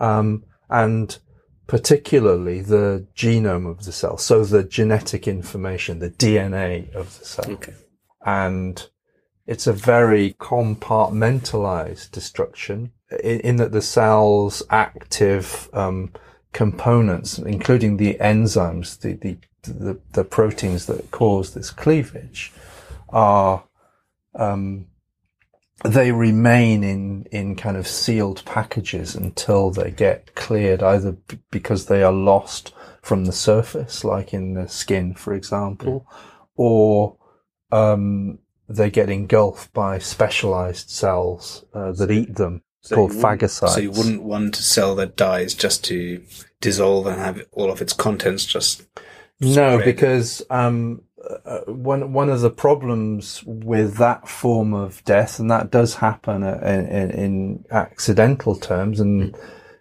um, 0.01 0.45
and 0.71 1.19
particularly 1.67 2.61
the 2.61 3.07
genome 3.17 3.71
of 3.71 3.85
the 3.85 3.93
cell, 3.93 4.19
so 4.19 4.45
the 4.45 4.65
genetic 4.65 5.27
information, 5.27 5.99
the 5.99 6.11
DNA 6.11 6.93
of 6.95 7.19
the 7.19 7.25
cell. 7.25 7.51
Okay. 7.51 7.75
And 8.25 8.87
it's 9.47 9.67
a 9.67 9.73
very 9.73 10.35
compartmentalized 10.35 12.11
destruction 12.11 12.93
in, 13.23 13.41
in 13.41 13.57
that 13.57 13.73
the 13.73 13.83
cell's 13.83 14.63
active 14.71 15.69
um, 15.73 16.13
components, 16.53 17.39
including 17.39 17.97
the 17.97 18.15
enzymes, 18.15 19.01
the, 19.01 19.15
the, 19.15 19.37
the, 19.63 20.01
the 20.13 20.25
proteins 20.25 20.87
that 20.87 21.11
cause 21.11 21.55
this 21.55 21.71
cleavage, 21.71 22.53
are 23.11 23.65
um, 24.35 24.87
they 25.85 26.13
remain 26.13 26.83
in, 26.83 27.27
in 27.31 27.57
kind 27.57 27.77
of 27.77 27.87
sealed 27.87 28.43
packages 28.45 29.15
until 29.15 29.71
they 29.71 29.91
get 29.91 30.35
cleared, 30.35 30.83
either 30.83 31.13
b- 31.13 31.39
because 31.51 31.87
they 31.87 32.03
are 32.03 32.13
lost 32.13 32.73
from 33.03 33.27
the 33.27 33.33
surface, 33.33 34.03
like 34.03 34.33
in 34.33 34.55
the 34.55 34.67
skin, 34.67 35.15
for 35.15 35.35
example, 35.35 36.07
or 36.57 37.17
um, 37.71 38.39
they 38.69 38.91
get 38.91 39.11
engulfed 39.11 39.73
by 39.75 39.99
specialized 39.99 40.89
cells 40.89 41.65
uh, 41.75 41.93
that 41.93 42.11
eat 42.11 42.37
them, 42.37 42.63
So 42.81 42.97
called 42.97 43.13
phagocytes. 43.13 43.75
So 43.75 43.81
you 43.81 43.91
wouldn't 43.91 44.23
want 44.23 44.59
a 44.59 44.63
cell 44.63 44.95
that 44.97 45.17
dies 45.17 45.53
just 45.53 45.85
to 45.85 46.23
dissolve 46.63 47.07
and 47.07 47.19
have 47.21 47.43
all 47.53 47.71
of 47.71 47.83
its 47.83 47.93
contents 47.93 48.47
just 48.47 48.85
No, 49.39 49.75
spread. 49.79 49.85
because 49.85 50.43
um, 50.49 51.03
uh, 51.45 51.61
one 51.67 52.13
one 52.13 52.29
of 52.29 52.41
the 52.41 52.51
problems 52.51 53.43
with 53.47 53.97
that 53.97 54.29
form 54.29 54.75
of 54.75 55.05
death, 55.05 55.39
and 55.39 55.51
that 55.51 55.71
does 55.71 55.97
happen 55.97 56.43
uh, 56.43 56.61
in, 56.65 56.87
in, 56.87 57.11
in 57.11 57.65
accidental 57.71 58.57
terms, 58.57 59.01
and 59.01 59.37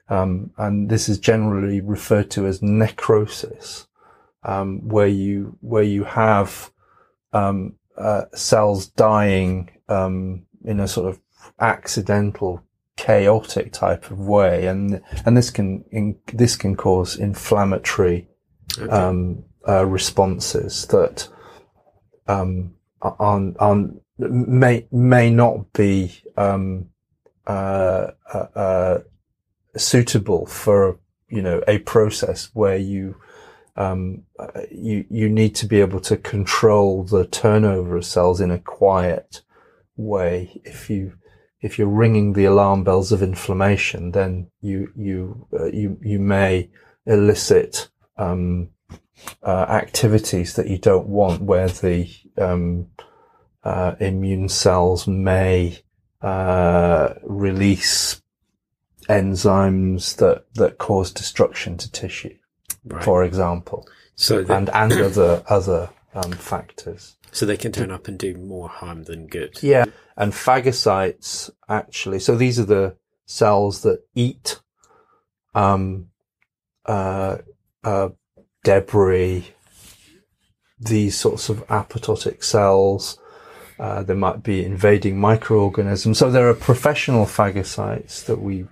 um, 0.10 0.52
and 0.58 0.90
this 0.90 1.10
is 1.10 1.20
generally 1.20 1.82
referred 1.82 2.30
to 2.32 2.46
as 2.46 2.62
necrosis, 2.62 3.88
um, 4.44 4.88
where 4.88 5.08
you 5.08 5.58
where 5.62 5.84
you 5.84 6.04
have 6.04 6.72
um, 7.34 7.76
uh, 7.98 8.24
cells 8.34 8.88
dying 8.88 9.70
um, 9.90 10.46
in 10.64 10.80
a 10.80 10.88
sort 10.88 11.10
of 11.10 11.20
accidental, 11.60 12.64
chaotic 12.96 13.72
type 13.74 14.10
of 14.12 14.20
way, 14.20 14.68
and 14.68 15.02
and 15.26 15.36
this 15.36 15.50
can 15.50 15.84
in, 15.92 16.18
this 16.34 16.56
can 16.56 16.76
cause 16.76 17.18
inflammatory 17.18 18.28
um, 18.90 19.44
uh, 19.68 19.86
responses 19.86 20.86
that 20.88 21.28
um, 22.28 22.74
are, 23.02 23.54
are 23.60 23.90
may 24.18 24.88
may 24.92 25.30
not 25.30 25.72
be 25.74 26.22
um, 26.38 26.90
uh, 27.48 28.12
uh, 28.34 28.48
uh, 28.56 29.00
suitable 29.76 30.46
for 30.46 31.00
you 31.30 31.42
know 31.42 31.62
a 31.68 31.80
process 31.80 32.50
where 32.54 32.78
you 32.78 33.16
um, 33.76 34.24
uh, 34.40 34.62
you 34.72 35.06
you 35.10 35.30
need 35.30 35.56
to 35.56 35.66
be 35.66 35.82
able 35.82 36.00
to 36.02 36.18
control 36.18 37.04
the 37.04 37.26
turnover 37.26 37.98
of 37.98 38.06
cells 38.06 38.40
in 38.40 38.52
a 38.52 38.60
quiet 38.60 39.42
way. 39.98 40.62
If 40.64 40.90
you 40.90 41.14
if 41.62 41.80
you're 41.80 41.88
ringing 41.88 42.34
the 42.34 42.46
alarm 42.46 42.84
bells 42.84 43.12
of 43.12 43.24
inflammation, 43.24 44.12
then 44.12 44.52
you 44.62 44.92
you 44.96 45.48
uh, 45.60 45.66
you 45.66 45.98
you 46.02 46.20
may 46.20 46.70
elicit 47.06 47.90
um, 48.18 48.70
uh, 49.42 49.66
activities 49.70 50.56
that 50.56 50.68
you 50.70 50.78
don't 50.78 51.08
want, 51.08 51.42
where 51.42 51.68
the 51.68 52.10
um, 52.38 52.88
uh, 53.64 53.96
immune 54.00 54.50
cells 54.50 55.08
may 55.08 55.80
uh, 56.22 57.14
release 57.24 58.22
enzymes 59.10 60.16
that 60.18 60.46
that 60.56 60.78
cause 60.78 61.12
destruction 61.12 61.78
to 61.78 61.92
tissue, 61.92 62.36
Right. 62.86 63.04
for 63.04 63.24
example, 63.24 63.88
so, 64.16 64.40
and 64.50 64.70
and 64.70 64.92
other 65.10 65.44
other 65.48 65.90
um, 66.14 66.32
factors. 66.32 67.18
so 67.32 67.46
they 67.46 67.58
can 67.58 67.72
turn 67.72 67.92
up 67.92 68.08
and 68.08 68.18
do 68.18 68.36
more 68.38 68.70
harm 68.70 69.04
than 69.04 69.28
good. 69.28 69.58
Yeah. 69.62 69.86
And 70.16 70.32
phagocytes 70.32 71.50
actually, 71.68 72.20
so 72.20 72.36
these 72.36 72.60
are 72.60 72.66
the 72.66 72.96
cells 73.26 73.82
that 73.82 74.04
eat, 74.14 74.60
um, 75.56 76.10
uh, 76.86 77.38
uh, 77.84 78.10
debris, 78.64 79.54
these 80.80 81.18
sorts 81.18 81.50
of 81.50 81.66
apoptotic 81.68 82.44
cells. 82.44 83.20
Uh, 83.80 84.04
there 84.04 84.16
might 84.16 84.44
be 84.44 84.64
invading 84.64 85.20
microorganisms. 85.20 86.20
So 86.20 86.30
there 86.30 86.48
are 86.48 86.54
professional 86.54 87.26
phagocytes 87.26 88.24
that 88.26 88.40
we, 88.40 88.66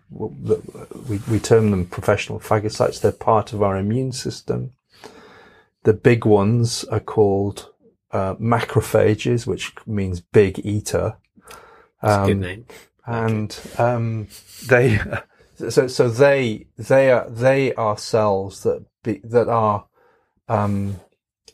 that 0.44 0.62
we, 1.10 1.18
we 1.30 1.40
term 1.40 1.72
them 1.72 1.86
professional 1.88 2.40
phagocytes. 2.40 3.02
They're 3.02 3.12
part 3.12 3.52
of 3.52 3.64
our 3.64 3.78
immune 3.78 4.12
system. 4.12 4.72
The 5.84 5.94
big 5.94 6.24
ones 6.26 6.84
are 6.86 7.00
called 7.00 7.74
uh, 8.12 8.36
macrophages, 8.36 9.48
which 9.48 9.74
means 9.88 10.22
big 10.22 10.60
eater. 10.64 11.18
A 12.04 12.26
good 12.28 12.34
Um, 12.36 12.40
name. 12.42 12.66
and 13.06 13.60
um, 13.80 14.28
they 14.68 15.00
so 15.70 15.88
so 15.88 16.10
they 16.10 16.68
they 16.78 17.12
are 17.12 17.28
they 17.30 17.74
are 17.74 17.98
cells 17.98 18.62
that 18.64 18.86
be, 19.04 19.22
that 19.24 19.48
are 19.48 19.86
um, 20.48 21.00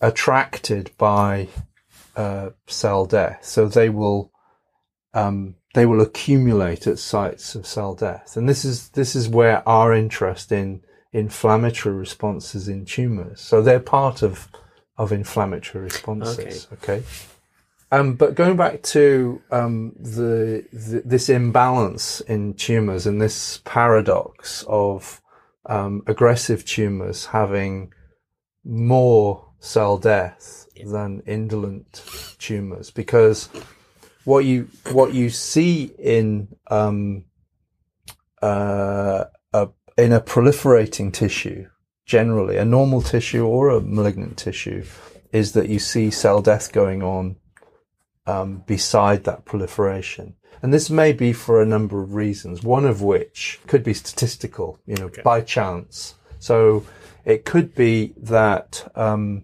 attracted 0.02 0.92
by 0.98 1.48
uh, 2.16 2.50
cell 2.66 3.06
death. 3.06 3.46
So 3.46 3.68
they 3.68 3.90
will 3.90 4.32
um, 5.14 5.56
they 5.74 5.86
will 5.86 6.02
accumulate 6.02 6.88
at 6.88 7.00
sites 7.00 7.56
of 7.56 7.66
cell 7.66 7.96
death, 7.96 8.38
and 8.38 8.48
this 8.48 8.66
is 8.66 8.90
this 8.90 9.16
is 9.16 9.30
where 9.30 9.68
our 9.68 9.94
interest 9.94 10.52
in 10.52 10.82
inflammatory 11.14 11.96
responses 11.96 12.68
in 12.68 12.86
tumors. 12.86 13.42
So 13.42 13.62
they're 13.62 13.80
part 13.80 14.22
of 14.22 14.48
of 14.98 15.12
inflammatory 15.12 15.84
responses. 15.86 16.68
Okay. 16.74 17.04
Um, 17.92 18.16
but 18.16 18.36
going 18.36 18.58
back 18.58 18.84
to 18.84 19.42
um, 19.50 19.94
the, 19.98 20.66
the 20.74 21.02
this 21.06 21.30
imbalance 21.30 22.20
in 22.22 22.54
tumors 22.54 23.08
and 23.08 23.22
this 23.22 23.62
paradox 23.64 24.66
of 24.68 25.22
um, 25.68 26.02
aggressive 26.08 26.66
tumors 26.66 27.28
having 27.28 27.94
more 28.64 29.54
cell 29.60 29.98
death 29.98 30.68
than 30.86 31.22
indolent 31.26 32.04
tumors, 32.40 32.92
because 32.92 33.50
what 34.24 34.46
you 34.46 34.68
what 34.92 35.14
you 35.14 35.30
see 35.30 35.92
in 35.98 36.48
um, 36.70 37.26
uh, 38.42 39.26
a, 39.54 39.70
in 39.98 40.14
a 40.14 40.22
proliferating 40.22 41.12
tissue, 41.14 41.68
generally 42.06 42.58
a 42.58 42.66
normal 42.66 43.02
tissue 43.02 43.46
or 43.46 43.70
a 43.70 43.82
malignant 43.82 44.38
tissue, 44.38 44.84
is 45.32 45.54
that 45.54 45.70
you 45.70 45.80
see 45.80 46.12
cell 46.12 46.42
death 46.42 46.72
going 46.72 47.02
on 47.02 47.36
um, 48.28 48.64
beside 48.68 49.24
that 49.24 49.46
proliferation. 49.46 50.36
And 50.62 50.74
this 50.74 50.90
may 50.90 51.14
be 51.14 51.34
for 51.34 51.62
a 51.62 51.66
number 51.66 52.02
of 52.02 52.14
reasons, 52.14 52.64
one 52.64 52.86
of 52.86 53.02
which 53.02 53.60
could 53.68 53.84
be 53.84 53.94
statistical, 53.94 54.80
you 54.86 54.96
know, 54.96 55.10
by 55.24 55.42
chance. 55.42 56.16
So 56.40 56.86
it 57.26 57.46
could 57.46 57.74
be 57.74 58.14
that 58.18 58.92
um, 58.96 59.44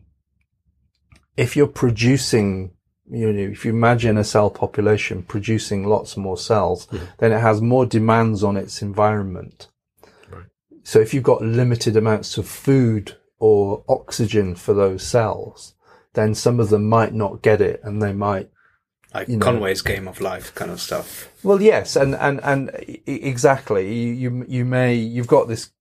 if 1.38 1.56
you're 1.56 1.68
producing, 1.68 2.72
you 3.10 3.32
know, 3.32 3.52
if 3.52 3.64
you 3.64 3.72
imagine 3.72 4.18
a 4.18 4.24
cell 4.24 4.50
population 4.50 5.24
producing 5.24 5.86
lots 5.86 6.18
more 6.18 6.38
cells, 6.38 6.88
then 7.20 7.32
it 7.32 7.40
has 7.40 7.62
more 7.62 7.86
demands 7.86 8.44
on 8.44 8.58
its 8.58 8.82
environment. 8.82 9.68
So 10.84 11.00
if 11.00 11.14
you've 11.14 11.24
got 11.24 11.42
limited 11.42 11.96
amounts 11.96 12.38
of 12.38 12.48
food 12.48 13.16
or 13.40 13.86
oxygen 13.88 14.56
for 14.56 14.74
those 14.74 15.04
cells, 15.04 15.76
then 16.14 16.36
some 16.36 16.60
of 16.60 16.70
them 16.70 16.90
might 16.90 17.14
not 17.14 17.42
get 17.42 17.62
it 17.62 17.80
and 17.84 18.02
they 18.02 18.14
might 18.14 18.50
like 19.14 19.28
You 19.28 19.38
know. 19.38 19.46
Conway's 19.46 19.82
Game 19.82 20.08
of 20.08 20.22
Life 20.22 20.54
kind 20.56 20.72
of 20.72 20.80
stuff. 20.82 21.30
Well, 21.44 21.62
yes, 21.62 21.96
and 21.96 22.16
and 22.16 22.40
and 22.44 22.72
exactly. 23.06 23.94
You 23.94 24.14
you, 24.14 24.46
you 24.48 24.66
may 24.66 24.96
you've 24.96 25.28
got 25.28 25.48
this 25.48 25.72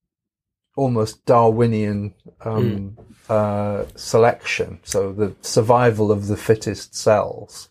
almost 0.76 1.24
Darwinian 1.26 2.14
um, 2.44 2.96
uh, 3.28 3.84
selection. 3.94 4.80
So 4.84 5.12
the 5.12 5.34
survival 5.42 6.10
of 6.10 6.26
the 6.26 6.36
fittest 6.36 6.94
cells. 6.94 7.68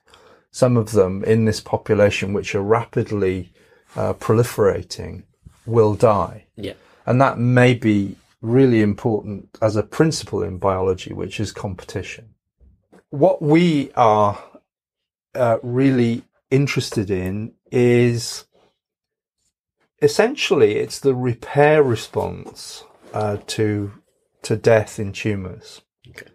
Some 0.53 0.75
of 0.75 0.91
them 0.91 1.23
in 1.23 1.45
this 1.45 1.61
population, 1.61 2.33
which 2.33 2.53
are 2.55 2.61
rapidly 2.61 3.53
uh, 3.95 4.13
proliferating, 4.13 5.23
will 5.65 5.95
die, 5.95 6.45
Yeah. 6.57 6.73
and 7.05 7.21
that 7.21 7.39
may 7.39 7.73
be 7.73 8.17
really 8.41 8.81
important 8.81 9.57
as 9.61 9.75
a 9.77 9.83
principle 9.83 10.43
in 10.43 10.57
biology, 10.57 11.13
which 11.13 11.39
is 11.39 11.53
competition. 11.53 12.33
What 13.11 13.41
we 13.41 13.91
are 13.95 14.43
uh, 15.35 15.57
really 15.63 16.23
interested 16.49 17.09
in 17.09 17.53
is 17.71 18.45
essentially 20.01 20.75
it's 20.75 20.99
the 20.99 21.15
repair 21.15 21.83
response 21.83 22.83
uh, 23.13 23.37
to 23.47 23.91
to 24.43 24.55
death 24.55 24.99
in 24.99 25.13
tumors. 25.13 25.81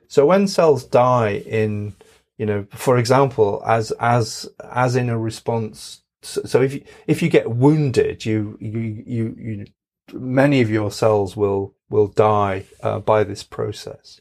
So 0.08 0.26
when 0.26 0.46
cells 0.46 0.84
die 0.84 1.42
in, 1.46 1.94
you 2.38 2.46
know, 2.46 2.66
for 2.70 2.98
example, 2.98 3.62
as 3.66 3.90
as 4.00 4.48
as 4.70 4.96
in 4.96 5.08
a 5.08 5.18
response. 5.18 6.02
So, 6.22 6.42
so 6.44 6.62
if 6.62 6.74
you 6.74 6.84
if 7.06 7.22
you 7.22 7.28
get 7.28 7.50
wounded, 7.50 8.24
you 8.24 8.56
you 8.60 9.04
you, 9.06 9.36
you 9.38 9.66
many 10.12 10.60
of 10.60 10.70
your 10.70 10.90
cells 10.90 11.36
will 11.36 11.74
will 11.90 12.08
die 12.08 12.64
uh, 12.82 13.00
by 13.00 13.24
this 13.24 13.42
process. 13.42 14.20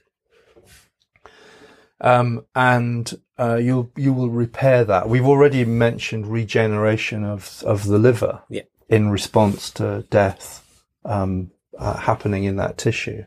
Um, 2.02 2.46
and 2.54 3.14
uh, 3.40 3.56
you 3.56 3.92
you 3.96 4.14
will 4.14 4.30
repair 4.30 4.84
that. 4.86 5.10
We've 5.10 5.26
already 5.26 5.66
mentioned 5.66 6.28
regeneration 6.28 7.24
of 7.24 7.64
of 7.66 7.86
the 7.86 7.98
liver 7.98 8.42
Yeah. 8.50 8.64
in 8.90 9.10
response 9.10 9.72
to 9.72 10.04
death 10.10 10.64
um, 11.06 11.52
uh, 11.78 11.98
happening 11.98 12.44
in 12.44 12.58
that 12.58 12.78
tissue. 12.78 13.26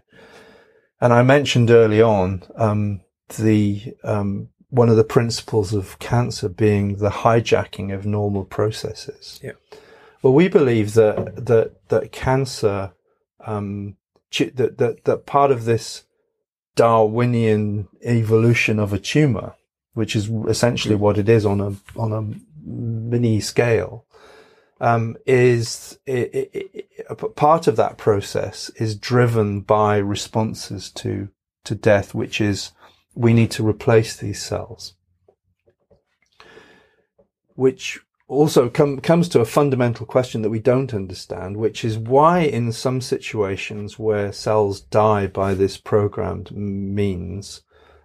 And 1.00 1.12
I 1.12 1.22
mentioned 1.22 1.70
early 1.70 2.02
on 2.02 2.42
um, 2.56 3.00
the 3.38 3.94
um, 4.04 4.48
one 4.70 4.88
of 4.90 4.96
the 4.96 5.04
principles 5.04 5.72
of 5.72 5.98
cancer 5.98 6.48
being 6.48 6.96
the 6.96 7.10
hijacking 7.10 7.94
of 7.94 8.04
normal 8.04 8.44
processes. 8.44 9.40
Yeah. 9.42 9.52
Well, 10.22 10.34
we 10.34 10.48
believe 10.48 10.94
that 10.94 11.46
that 11.46 11.88
that 11.88 12.12
cancer 12.12 12.92
um, 13.46 13.96
that 14.36 14.78
that 14.78 15.04
that 15.04 15.26
part 15.26 15.50
of 15.50 15.64
this 15.64 16.04
Darwinian 16.78 17.88
evolution 18.04 18.78
of 18.78 18.92
a 18.92 19.00
tumor, 19.00 19.54
which 19.94 20.14
is 20.14 20.30
essentially 20.46 20.94
what 20.94 21.18
it 21.18 21.28
is 21.28 21.44
on 21.44 21.60
a 21.60 21.74
on 21.98 22.12
a 22.12 22.22
mini 22.64 23.40
scale, 23.40 24.04
um, 24.80 25.16
is 25.26 25.98
i 26.06 26.30
i 26.32 26.48
i 26.54 26.84
a 27.10 27.16
p- 27.16 27.34
part 27.34 27.66
of 27.66 27.74
that 27.74 27.98
process 27.98 28.70
is 28.76 28.94
driven 28.94 29.60
by 29.60 29.96
responses 29.96 30.92
to 30.92 31.28
to 31.64 31.74
death, 31.74 32.14
which 32.14 32.40
is 32.40 32.70
we 33.12 33.32
need 33.32 33.50
to 33.50 33.66
replace 33.66 34.16
these 34.16 34.40
cells, 34.40 34.94
which 37.56 37.98
also 38.28 38.68
come, 38.68 39.00
comes 39.00 39.28
to 39.30 39.40
a 39.40 39.46
fundamental 39.46 40.04
question 40.04 40.42
that 40.42 40.50
we 40.50 40.60
don't 40.60 40.92
understand, 40.92 41.56
which 41.56 41.84
is 41.84 41.96
why 41.96 42.40
in 42.40 42.70
some 42.72 43.00
situations 43.00 43.98
where 43.98 44.32
cells 44.32 44.82
die 44.82 45.26
by 45.26 45.54
this 45.54 45.78
programmed 45.78 46.52
means, 46.52 47.62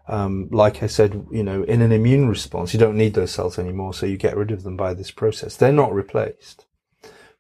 um, 0.08 0.48
like 0.50 0.82
I 0.82 0.88
said, 0.88 1.27
you 1.30 1.44
know, 1.44 1.63
in 1.63 1.82
an 1.82 1.92
immune 1.92 2.30
response, 2.30 2.74
you 2.74 2.80
don't 2.80 2.98
need 2.98 3.13
those 3.13 3.32
cells 3.32 3.60
anymore, 3.60 3.94
so 3.94 4.06
you 4.06 4.18
get 4.18 4.38
rid 4.38 4.51
of 4.51 4.63
them 4.63 4.77
by 4.77 4.94
this 4.94 5.12
process. 5.12 5.58
They're 5.58 5.74
not 5.74 5.94
replaced. 5.94 6.65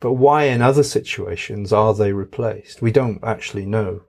But 0.01 0.13
why 0.13 0.43
in 0.43 0.61
other 0.61 0.83
situations 0.83 1.71
are 1.71 1.93
they 1.93 2.11
replaced? 2.11 2.81
We 2.81 2.91
don't 2.91 3.23
actually 3.23 3.65
know. 3.65 4.01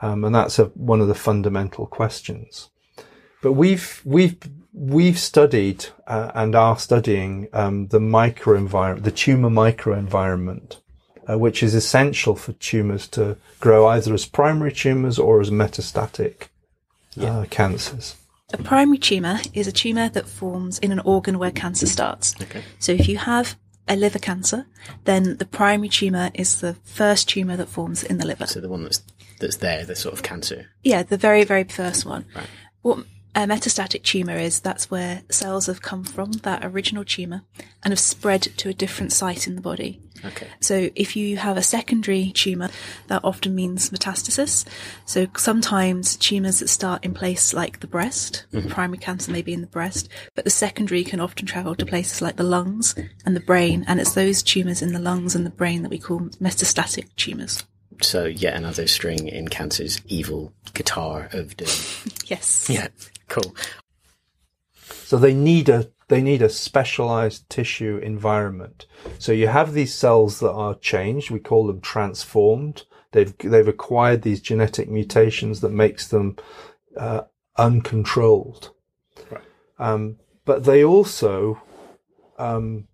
Um, 0.00 0.24
and 0.24 0.32
that's 0.32 0.60
a, 0.60 0.66
one 0.66 1.00
of 1.00 1.08
the 1.08 1.14
fundamental 1.16 1.86
questions. 1.86 2.70
But 3.42 3.54
we've, 3.54 4.00
we've, 4.04 4.38
we've 4.72 5.18
studied 5.18 5.86
uh, 6.06 6.30
and 6.34 6.54
are 6.54 6.78
studying 6.78 7.48
um, 7.52 7.88
the 7.88 7.98
microenvironment, 7.98 9.02
the 9.02 9.10
tumor 9.10 9.50
microenvironment, 9.50 10.76
uh, 11.28 11.38
which 11.38 11.62
is 11.62 11.74
essential 11.74 12.36
for 12.36 12.52
tumors 12.54 13.08
to 13.08 13.36
grow 13.58 13.86
either 13.88 14.14
as 14.14 14.26
primary 14.26 14.72
tumors 14.72 15.18
or 15.18 15.40
as 15.40 15.50
metastatic 15.50 16.48
uh, 17.20 17.44
cancers. 17.50 18.16
A 18.52 18.58
primary 18.58 18.98
tumour 18.98 19.38
is 19.54 19.66
a 19.66 19.72
tumour 19.72 20.08
that 20.08 20.28
forms 20.28 20.78
in 20.80 20.90
an 20.90 21.00
organ 21.00 21.38
where 21.38 21.52
cancer 21.52 21.86
starts. 21.86 22.34
Okay. 22.40 22.62
So 22.78 22.92
if 22.92 23.08
you 23.08 23.16
have 23.18 23.56
a 23.86 23.96
liver 23.96 24.18
cancer, 24.18 24.66
then 25.04 25.36
the 25.36 25.46
primary 25.46 25.88
tumour 25.88 26.30
is 26.34 26.60
the 26.60 26.74
first 26.84 27.28
tumour 27.28 27.56
that 27.56 27.68
forms 27.68 28.02
in 28.02 28.18
the 28.18 28.26
liver. 28.26 28.46
So 28.46 28.60
the 28.60 28.68
one 28.68 28.82
that's 28.82 29.02
that's 29.38 29.56
there, 29.56 29.84
the 29.84 29.96
sort 29.96 30.14
of 30.14 30.22
cancer. 30.22 30.66
Yeah, 30.82 31.02
the 31.02 31.16
very, 31.16 31.44
very 31.44 31.64
first 31.64 32.04
one. 32.04 32.26
Right. 32.34 32.46
What 32.82 33.04
a 33.34 33.40
metastatic 33.40 34.02
tumour 34.02 34.36
is, 34.36 34.60
that's 34.60 34.90
where 34.90 35.22
cells 35.30 35.66
have 35.66 35.82
come 35.82 36.04
from, 36.04 36.32
that 36.42 36.64
original 36.64 37.04
tumour, 37.04 37.42
and 37.82 37.92
have 37.92 38.00
spread 38.00 38.42
to 38.42 38.68
a 38.68 38.74
different 38.74 39.12
site 39.12 39.46
in 39.46 39.54
the 39.54 39.60
body. 39.60 40.00
Okay. 40.24 40.48
So 40.60 40.90
if 40.94 41.16
you 41.16 41.36
have 41.36 41.56
a 41.56 41.62
secondary 41.62 42.30
tumour, 42.32 42.70
that 43.06 43.24
often 43.24 43.54
means 43.54 43.90
metastasis. 43.90 44.66
So 45.06 45.28
sometimes 45.36 46.16
tumours 46.16 46.58
that 46.60 46.68
start 46.68 47.04
in 47.04 47.14
place 47.14 47.54
like 47.54 47.80
the 47.80 47.86
breast, 47.86 48.44
mm-hmm. 48.52 48.68
primary 48.68 48.98
cancer 48.98 49.30
may 49.30 49.42
be 49.42 49.52
in 49.52 49.60
the 49.60 49.66
breast, 49.66 50.08
but 50.34 50.44
the 50.44 50.50
secondary 50.50 51.04
can 51.04 51.20
often 51.20 51.46
travel 51.46 51.74
to 51.76 51.86
places 51.86 52.20
like 52.20 52.36
the 52.36 52.42
lungs 52.42 52.94
and 53.24 53.34
the 53.34 53.40
brain, 53.40 53.84
and 53.86 54.00
it's 54.00 54.14
those 54.14 54.42
tumours 54.42 54.82
in 54.82 54.92
the 54.92 54.98
lungs 54.98 55.34
and 55.34 55.46
the 55.46 55.50
brain 55.50 55.82
that 55.82 55.90
we 55.90 55.98
call 55.98 56.20
metastatic 56.20 57.06
tumours. 57.16 57.64
So 58.02 58.24
yet 58.24 58.54
another 58.54 58.86
string 58.86 59.28
in 59.28 59.48
cancer's 59.48 60.00
evil 60.06 60.52
guitar 60.74 61.28
of 61.32 61.56
doom. 61.56 61.68
Yes. 62.26 62.70
yeah. 62.70 62.86
Cool. 63.30 63.54
So 64.74 65.16
they 65.16 65.32
need 65.32 65.68
a 65.68 65.90
they 66.08 66.20
need 66.20 66.42
a 66.42 66.48
specialized 66.48 67.48
tissue 67.48 68.00
environment. 68.02 68.86
So 69.20 69.30
you 69.30 69.46
have 69.46 69.72
these 69.72 69.94
cells 69.94 70.40
that 70.40 70.50
are 70.52 70.74
changed. 70.74 71.30
We 71.30 71.38
call 71.38 71.68
them 71.68 71.80
transformed. 71.80 72.82
They've 73.12 73.32
they've 73.38 73.68
acquired 73.68 74.22
these 74.22 74.40
genetic 74.40 74.90
mutations 74.90 75.60
that 75.60 75.72
makes 75.72 76.08
them 76.08 76.36
uh, 76.96 77.22
uncontrolled. 77.56 78.72
Um, 79.78 80.16
but 80.44 80.64
they 80.64 80.84
also 80.84 81.62
um, 82.38 82.88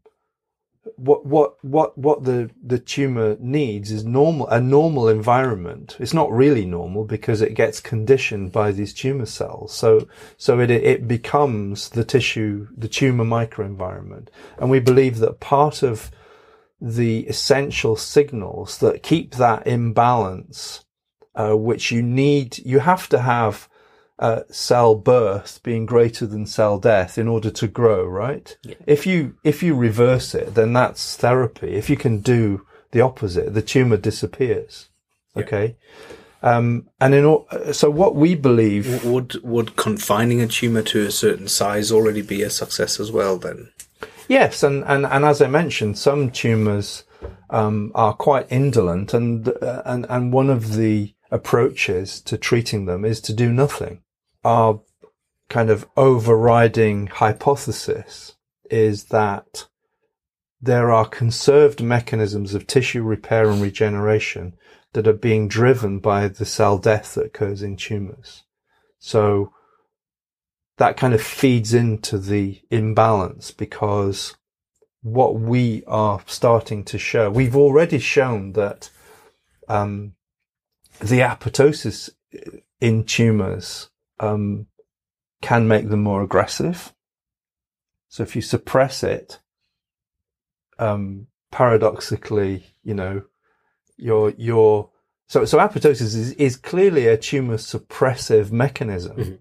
what 0.96 1.26
what 1.26 1.64
what 1.64 1.98
what 1.98 2.24
the 2.24 2.50
the 2.62 2.78
tumor 2.78 3.36
needs 3.40 3.90
is 3.90 4.04
normal 4.04 4.48
a 4.48 4.60
normal 4.60 5.08
environment. 5.08 5.96
It's 5.98 6.14
not 6.14 6.30
really 6.30 6.64
normal 6.64 7.04
because 7.04 7.40
it 7.42 7.54
gets 7.54 7.80
conditioned 7.80 8.52
by 8.52 8.72
these 8.72 8.94
tumor 8.94 9.26
cells. 9.26 9.74
So 9.74 10.08
so 10.36 10.60
it 10.60 10.70
it 10.70 11.08
becomes 11.08 11.90
the 11.90 12.04
tissue 12.04 12.68
the 12.76 12.88
tumor 12.88 13.24
microenvironment, 13.24 14.28
and 14.58 14.70
we 14.70 14.80
believe 14.80 15.18
that 15.18 15.40
part 15.40 15.82
of 15.82 16.10
the 16.80 17.26
essential 17.26 17.96
signals 17.96 18.78
that 18.78 19.02
keep 19.02 19.34
that 19.36 19.66
imbalance, 19.66 20.84
uh, 21.34 21.56
which 21.56 21.90
you 21.90 22.02
need, 22.02 22.58
you 22.58 22.80
have 22.80 23.08
to 23.08 23.20
have 23.20 23.68
uh, 24.18 24.42
cell 24.50 24.94
birth 24.94 25.60
being 25.62 25.86
greater 25.86 26.26
than 26.26 26.46
cell 26.46 26.78
death 26.78 27.18
in 27.18 27.28
order 27.28 27.50
to 27.50 27.66
grow, 27.66 28.04
right? 28.04 28.56
If 28.86 29.06
you 29.06 29.36
if 29.44 29.62
you 29.62 29.74
reverse 29.74 30.34
it, 30.34 30.54
then 30.54 30.72
that's 30.72 31.16
therapy. 31.16 31.74
If 31.74 31.90
you 31.90 31.96
can 31.96 32.20
do 32.20 32.66
the 32.92 33.02
opposite, 33.02 33.52
the 33.52 33.62
tumor 33.62 33.98
disappears. 33.98 34.88
Okay. 35.36 35.76
Um, 36.42 36.88
and 37.00 37.14
in 37.14 37.24
all, 37.24 37.48
so 37.72 37.90
what 37.90 38.14
we 38.14 38.34
believe, 38.34 39.04
Would 39.04 39.42
would 39.42 39.76
confining 39.76 40.40
a 40.40 40.46
tumor 40.46 40.82
to 40.82 41.06
a 41.06 41.10
certain 41.10 41.48
size 41.48 41.90
already 41.90 42.22
be 42.22 42.42
a 42.42 42.50
success 42.50 43.00
as 43.00 43.10
well? 43.10 43.36
Then 43.36 43.70
yes, 44.28 44.62
and, 44.62 44.84
and, 44.84 45.06
and 45.06 45.24
as 45.24 45.42
I 45.42 45.48
mentioned, 45.48 45.98
some 45.98 46.30
tumors 46.30 47.04
um, 47.50 47.90
are 47.94 48.14
quite 48.14 48.46
indolent, 48.50 49.12
and 49.12 49.48
uh, 49.48 49.82
and 49.84 50.06
and 50.08 50.32
one 50.32 50.48
of 50.48 50.74
the 50.76 51.14
approaches 51.30 52.20
to 52.20 52.38
treating 52.38 52.86
them 52.86 53.04
is 53.04 53.20
to 53.22 53.32
do 53.32 53.52
nothing. 53.52 54.02
Our 54.46 54.80
kind 55.48 55.70
of 55.70 55.88
overriding 55.96 57.08
hypothesis 57.08 58.36
is 58.70 59.06
that 59.06 59.66
there 60.60 60.92
are 60.92 61.04
conserved 61.08 61.82
mechanisms 61.82 62.54
of 62.54 62.68
tissue 62.68 63.02
repair 63.02 63.50
and 63.50 63.60
regeneration 63.60 64.54
that 64.92 65.08
are 65.08 65.12
being 65.12 65.48
driven 65.48 65.98
by 65.98 66.28
the 66.28 66.44
cell 66.44 66.78
death 66.78 67.14
that 67.14 67.26
occurs 67.26 67.60
in 67.60 67.76
tumors. 67.76 68.44
So 69.00 69.52
that 70.78 70.96
kind 70.96 71.12
of 71.12 71.20
feeds 71.20 71.74
into 71.74 72.16
the 72.16 72.60
imbalance 72.70 73.50
because 73.50 74.36
what 75.02 75.40
we 75.40 75.82
are 75.88 76.20
starting 76.26 76.84
to 76.84 76.98
show, 76.98 77.30
we've 77.30 77.56
already 77.56 77.98
shown 77.98 78.52
that 78.52 78.90
um, 79.66 80.12
the 81.00 81.18
apoptosis 81.18 82.10
in 82.80 83.02
tumors 83.02 83.90
um, 84.20 84.66
can 85.42 85.68
make 85.68 85.88
them 85.88 86.02
more 86.02 86.22
aggressive. 86.22 86.92
So 88.08 88.22
if 88.22 88.34
you 88.34 88.42
suppress 88.42 89.02
it, 89.02 89.40
um, 90.78 91.26
paradoxically, 91.50 92.66
you 92.82 92.94
know, 92.94 93.22
your 93.96 94.30
your 94.36 94.90
so 95.28 95.44
so 95.44 95.58
apoptosis 95.58 96.14
is, 96.14 96.32
is 96.32 96.56
clearly 96.56 97.06
a 97.06 97.16
tumor 97.16 97.56
suppressive 97.56 98.52
mechanism, 98.52 99.38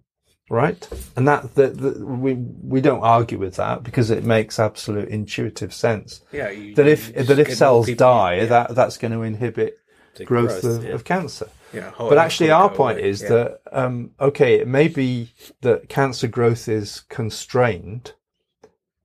right? 0.49 0.87
And 1.15 1.27
that 1.27 1.55
that 1.55 1.77
that 1.77 1.99
we 1.99 2.33
we 2.33 2.81
don't 2.81 3.03
argue 3.03 3.37
with 3.37 3.55
that 3.55 3.83
because 3.83 4.09
it 4.09 4.23
makes 4.23 4.59
absolute 4.59 5.09
intuitive 5.09 5.73
sense 5.73 6.21
yeah, 6.31 6.49
you, 6.49 6.75
that 6.75 6.87
if 6.87 7.13
that 7.13 7.39
if 7.39 7.55
cells 7.55 7.85
people- 7.85 8.07
die, 8.07 8.35
yeah, 8.35 8.45
that 8.45 8.75
that's 8.75 8.97
going 8.97 9.11
to 9.11 9.21
inhibit 9.21 9.77
growth, 10.25 10.61
growth, 10.61 10.63
of, 10.63 10.83
yeah. 10.83 10.91
of 10.91 11.03
cancer. 11.03 11.49
Yeah, 11.75 11.91
But 11.97 12.17
actually, 12.17 12.51
our 12.51 12.69
point 12.69 12.99
away, 12.99 13.09
is 13.09 13.21
yeah. 13.21 13.29
that 13.29 13.61
um, 13.71 14.11
okay, 14.19 14.55
it 14.55 14.67
may 14.67 14.87
be 14.87 15.33
that 15.61 15.89
cancer 15.89 16.27
growth 16.27 16.67
is 16.67 17.01
constrained, 17.09 18.13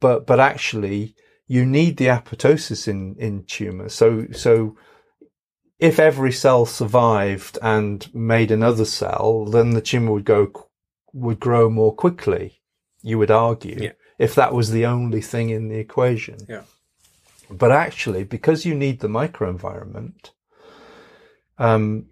but 0.01 0.27
but 0.27 0.41
actually, 0.41 1.15
you 1.47 1.67
need 1.67 1.97
the 1.97 2.07
apoptosis 2.07 2.89
in 2.89 3.17
in 3.19 3.45
tumors. 3.45 3.95
So 3.95 4.27
so 4.33 4.77
if 5.81 5.99
every 5.99 6.31
cell 6.31 6.67
survived 6.67 7.59
and 7.63 8.13
made 8.15 8.51
another 8.51 8.85
cell, 8.85 9.47
then 9.47 9.71
the 9.71 9.81
tumor 9.81 10.13
would 10.13 10.27
go, 10.27 10.53
would 11.15 11.41
grow 11.41 11.71
more 11.71 11.95
quickly, 11.95 12.61
you 13.03 13.19
would 13.19 13.31
argue, 13.31 13.79
Yeah. 13.81 13.93
if 14.19 14.35
that 14.35 14.53
was 14.53 14.71
the 14.71 14.85
only 14.85 15.23
thing 15.23 15.49
in 15.49 15.69
the 15.69 15.79
equation. 15.79 16.37
Yeah. 16.47 16.65
But 17.51 17.73
actually, 17.73 18.25
because 18.25 18.67
you 18.67 18.75
need 18.75 19.01
the 19.01 19.09
microenvironment, 19.09 20.31
um, 21.59 22.07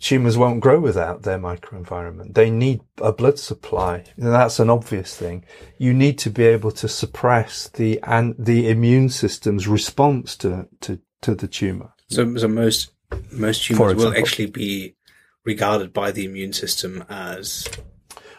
tumors 0.00 0.36
won't 0.36 0.60
grow 0.60 0.80
without 0.80 1.22
their 1.22 1.38
microenvironment. 1.38 2.34
They 2.34 2.50
need 2.50 2.80
a 3.00 3.12
blood 3.12 3.38
supply. 3.38 4.04
And 4.16 4.26
that's 4.26 4.58
an 4.58 4.70
obvious 4.70 5.16
thing. 5.16 5.44
You 5.78 5.92
need 5.92 6.18
to 6.18 6.30
be 6.30 6.44
able 6.44 6.70
to 6.72 6.88
suppress 6.88 7.68
the 7.68 8.00
and 8.02 8.34
the 8.38 8.68
immune 8.68 9.08
system's 9.08 9.66
response 9.66 10.36
to, 10.38 10.68
to, 10.82 11.00
to 11.22 11.34
the 11.34 11.48
tumor. 11.48 11.92
So, 12.08 12.36
so 12.36 12.48
most 12.48 12.90
most 13.32 13.64
tumors 13.64 13.94
will 13.96 14.16
actually 14.16 14.46
be 14.46 14.96
regarded 15.44 15.92
by 15.92 16.10
the 16.10 16.24
immune 16.24 16.52
system 16.52 17.04
as 17.08 17.68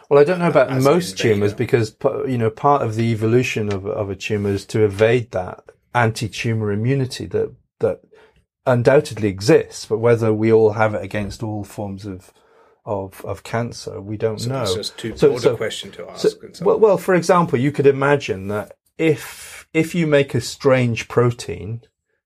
Well, 0.08 0.20
I 0.20 0.24
don't 0.24 0.38
know 0.38 0.48
about 0.48 0.70
most 0.82 1.18
tumors 1.18 1.54
because 1.54 1.96
you 2.26 2.38
know 2.38 2.50
part 2.50 2.82
of 2.82 2.94
the 2.94 3.04
evolution 3.12 3.72
of 3.72 3.86
of 3.86 4.10
a 4.10 4.16
tumor 4.16 4.50
is 4.50 4.66
to 4.66 4.84
evade 4.84 5.30
that 5.32 5.64
anti-tumor 5.94 6.72
immunity 6.72 7.26
that 7.26 7.54
that 7.80 8.02
undoubtedly 8.66 9.28
exists, 9.28 9.86
but 9.86 9.98
whether 9.98 10.32
we 10.32 10.52
all 10.52 10.72
have 10.72 10.94
it 10.94 11.02
against 11.02 11.42
all 11.42 11.64
forms 11.64 12.04
of 12.06 12.32
of 12.84 13.24
of 13.24 13.42
cancer, 13.42 14.00
we 14.00 14.16
don't 14.16 14.40
so 14.40 14.48
know. 14.50 14.62
it's 14.62 14.74
just 14.74 14.96
too 14.98 15.16
So- 15.16 15.28
broad 15.30 15.40
so- 15.42 15.54
a 15.54 15.56
question 15.56 15.90
to 15.92 16.08
ask. 16.08 16.28
So- 16.28 16.64
well, 16.64 16.78
well, 16.78 16.98
for 16.98 17.14
example, 17.14 17.58
you 17.58 17.72
could 17.72 17.86
imagine 17.86 18.48
that 18.48 18.76
if 18.98 19.66
if 19.74 19.94
you 19.94 20.06
make 20.06 20.34
a 20.34 20.40
strange 20.40 21.08
protein, 21.08 21.82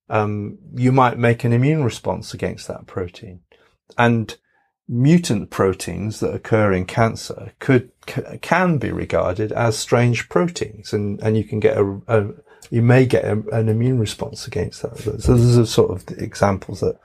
um, 0.08 0.58
you 0.74 0.92
might 0.92 1.18
make 1.18 1.44
an 1.44 1.52
immune 1.52 1.82
response 1.84 2.34
against 2.34 2.68
that 2.68 2.86
protein, 2.86 3.40
and 3.96 4.36
mutant 4.88 5.50
proteins 5.50 6.20
that 6.20 6.34
occur 6.34 6.72
in 6.72 6.84
cancer 6.84 7.52
could 7.60 7.90
ca- 8.06 8.36
can 8.42 8.76
be 8.76 8.90
regarded 8.90 9.52
as 9.52 9.78
strange 9.78 10.28
proteins, 10.28 10.92
and 10.92 11.20
and 11.22 11.36
you 11.36 11.44
can 11.44 11.58
get 11.60 11.76
a, 11.78 12.00
a 12.08 12.28
you 12.70 12.82
may 12.82 13.04
get 13.04 13.24
a, 13.24 13.42
an 13.52 13.68
immune 13.68 13.98
response 13.98 14.46
against 14.46 14.82
that. 14.82 14.96
So 14.98 15.10
those 15.12 15.58
are 15.58 15.66
sort 15.66 15.90
of 15.90 16.18
examples 16.18 16.80
that 16.80 16.98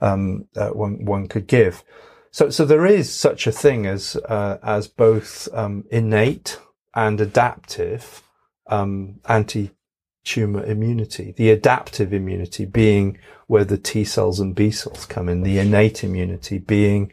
um, 0.00 0.46
one 0.54 1.04
one 1.04 1.28
could 1.28 1.46
give. 1.46 1.84
So, 2.30 2.50
so 2.50 2.64
there 2.64 2.84
is 2.84 3.14
such 3.14 3.46
a 3.46 3.52
thing 3.52 3.86
as 3.86 4.16
uh, 4.16 4.58
as 4.62 4.88
both 4.88 5.48
um, 5.52 5.84
innate 5.90 6.58
and 6.94 7.20
adaptive 7.20 8.22
um, 8.66 9.20
anti-tumor 9.28 10.64
immunity. 10.64 11.32
The 11.36 11.50
adaptive 11.50 12.12
immunity 12.12 12.64
being 12.64 13.18
where 13.46 13.64
the 13.64 13.78
T 13.78 14.04
cells 14.04 14.40
and 14.40 14.54
B 14.54 14.70
cells 14.70 15.06
come 15.06 15.28
in. 15.28 15.42
The 15.42 15.58
innate 15.58 16.02
immunity 16.02 16.58
being 16.58 17.12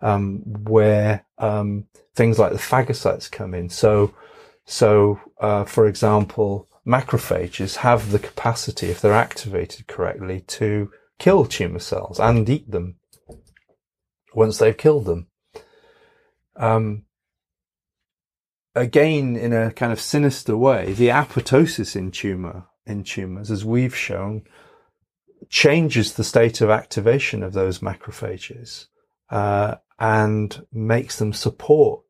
um, 0.00 0.38
where 0.64 1.24
um, 1.38 1.84
things 2.14 2.38
like 2.38 2.52
the 2.52 2.58
phagocytes 2.58 3.30
come 3.30 3.54
in. 3.54 3.68
So, 3.68 4.14
so 4.64 5.20
uh, 5.38 5.64
for 5.64 5.86
example, 5.86 6.68
macrophages 6.86 7.76
have 7.76 8.10
the 8.10 8.18
capacity, 8.18 8.88
if 8.88 9.00
they're 9.00 9.12
activated 9.12 9.86
correctly, 9.86 10.40
to 10.40 10.90
kill 11.18 11.44
tumor 11.44 11.78
cells 11.78 12.20
and 12.20 12.48
eat 12.48 12.70
them 12.70 12.96
once 14.34 14.58
they've 14.58 14.76
killed 14.76 15.06
them. 15.06 15.28
Um, 16.56 17.04
again, 18.74 19.36
in 19.36 19.52
a 19.52 19.72
kind 19.72 19.92
of 19.92 20.00
sinister 20.00 20.56
way, 20.56 20.92
the 20.92 21.08
apoptosis 21.08 21.96
in 21.96 22.10
tumor 22.10 22.66
in 22.86 23.02
tumors, 23.02 23.50
as 23.50 23.64
we've 23.64 23.96
shown, 23.96 24.42
changes 25.48 26.12
the 26.14 26.24
state 26.24 26.60
of 26.60 26.70
activation 26.70 27.42
of 27.42 27.52
those 27.52 27.80
macrophages 27.80 28.86
uh, 29.30 29.76
and 29.98 30.64
makes 30.72 31.18
them 31.18 31.32
support 31.32 32.02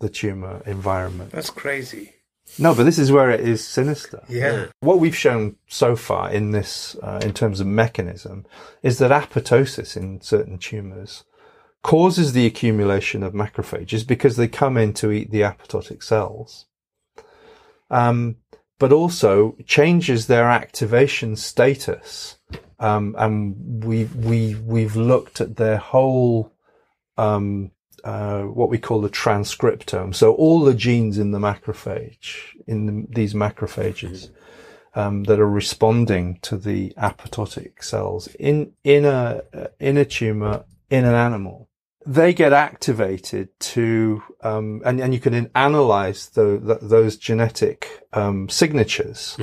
the 0.00 0.08
tumor 0.08 0.62
environment. 0.66 1.30
that's 1.30 1.50
crazy. 1.50 2.14
No, 2.58 2.74
but 2.74 2.84
this 2.84 2.98
is 2.98 3.10
where 3.10 3.30
it 3.30 3.40
is 3.40 3.66
sinister. 3.66 4.22
Yeah. 4.28 4.66
What 4.80 5.00
we've 5.00 5.16
shown 5.16 5.56
so 5.68 5.96
far 5.96 6.30
in 6.30 6.52
this, 6.52 6.96
uh, 7.02 7.20
in 7.22 7.32
terms 7.32 7.60
of 7.60 7.66
mechanism, 7.66 8.46
is 8.82 8.98
that 8.98 9.10
apoptosis 9.10 9.96
in 9.96 10.20
certain 10.20 10.58
tumours 10.58 11.24
causes 11.82 12.32
the 12.32 12.46
accumulation 12.46 13.22
of 13.22 13.32
macrophages 13.32 14.06
because 14.06 14.36
they 14.36 14.48
come 14.48 14.76
in 14.76 14.92
to 14.94 15.10
eat 15.10 15.30
the 15.30 15.40
apoptotic 15.40 16.02
cells. 16.02 16.66
Um, 17.90 18.36
but 18.78 18.92
also 18.92 19.56
changes 19.66 20.26
their 20.26 20.48
activation 20.48 21.36
status. 21.36 22.38
Um, 22.78 23.14
and 23.18 23.84
we, 23.84 24.04
we, 24.04 24.54
we've 24.54 24.96
looked 24.96 25.40
at 25.40 25.56
their 25.56 25.76
whole, 25.76 26.52
um, 27.16 27.71
uh, 28.04 28.42
what 28.42 28.68
we 28.68 28.78
call 28.78 29.00
the 29.00 29.08
transcriptome. 29.08 30.14
So 30.14 30.34
all 30.34 30.60
the 30.60 30.74
genes 30.74 31.18
in 31.18 31.30
the 31.30 31.38
macrophage, 31.38 32.36
in 32.66 32.86
the, 32.86 33.06
these 33.08 33.34
macrophages, 33.34 34.30
um, 34.94 35.24
that 35.24 35.40
are 35.40 35.48
responding 35.48 36.38
to 36.42 36.56
the 36.56 36.92
apoptotic 36.98 37.82
cells 37.82 38.28
in, 38.38 38.72
in 38.84 39.04
a, 39.04 39.42
in 39.80 39.96
a 39.96 40.04
tumor, 40.04 40.64
in 40.90 41.04
an 41.04 41.14
animal. 41.14 41.68
They 42.04 42.34
get 42.34 42.52
activated 42.52 43.48
to, 43.60 44.22
um, 44.42 44.82
and, 44.84 45.00
and 45.00 45.14
you 45.14 45.20
can 45.20 45.50
analyze 45.54 46.28
the, 46.30 46.60
the, 46.62 46.78
those 46.82 47.16
genetic, 47.16 48.02
um, 48.12 48.48
signatures 48.48 49.38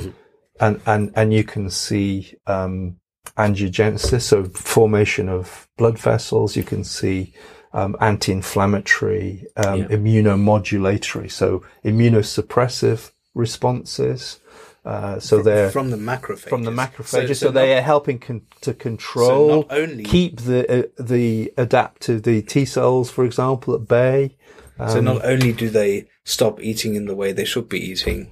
and, 0.60 0.80
and, 0.86 1.10
and 1.16 1.32
you 1.32 1.42
can 1.42 1.70
see, 1.70 2.34
um, 2.46 2.96
angiogenesis, 3.36 4.22
so 4.22 4.44
formation 4.44 5.28
of 5.28 5.68
blood 5.76 5.98
vessels. 5.98 6.56
You 6.56 6.62
can 6.62 6.84
see, 6.84 7.32
um, 7.72 7.96
anti-inflammatory, 8.00 9.46
um, 9.56 9.80
Yeah. 9.80 9.86
immunomodulatory, 9.88 11.30
so 11.30 11.62
immunosuppressive 11.84 13.10
responses. 13.34 14.38
Uh, 14.84 15.20
so 15.20 15.42
they're 15.42 15.70
from 15.70 15.90
the 15.90 15.96
macrophages. 15.98 16.48
from 16.48 16.62
the 16.64 16.70
macrophages, 16.70 17.28
so, 17.28 17.32
so 17.34 17.50
they 17.50 17.68
not- 17.74 17.78
are 17.78 17.82
helping 17.82 18.18
con- 18.18 18.42
to 18.62 18.72
control, 18.72 19.48
not 19.48 19.66
only- 19.78 20.04
keep 20.04 20.40
the 20.40 20.60
uh, 20.78 20.82
the 20.98 21.52
adaptive 21.58 22.22
the 22.22 22.40
T 22.42 22.64
cells, 22.64 23.10
for 23.10 23.24
example, 23.26 23.74
at 23.74 23.86
bay. 23.86 24.36
So 24.78 24.98
Um, 24.98 25.04
not 25.04 25.22
only 25.24 25.52
do 25.52 25.68
they 25.68 26.06
stop 26.24 26.62
eating 26.62 26.94
in 26.94 27.04
the 27.04 27.14
way 27.14 27.32
they 27.32 27.44
should 27.44 27.68
be 27.68 27.78
eating, 27.78 28.28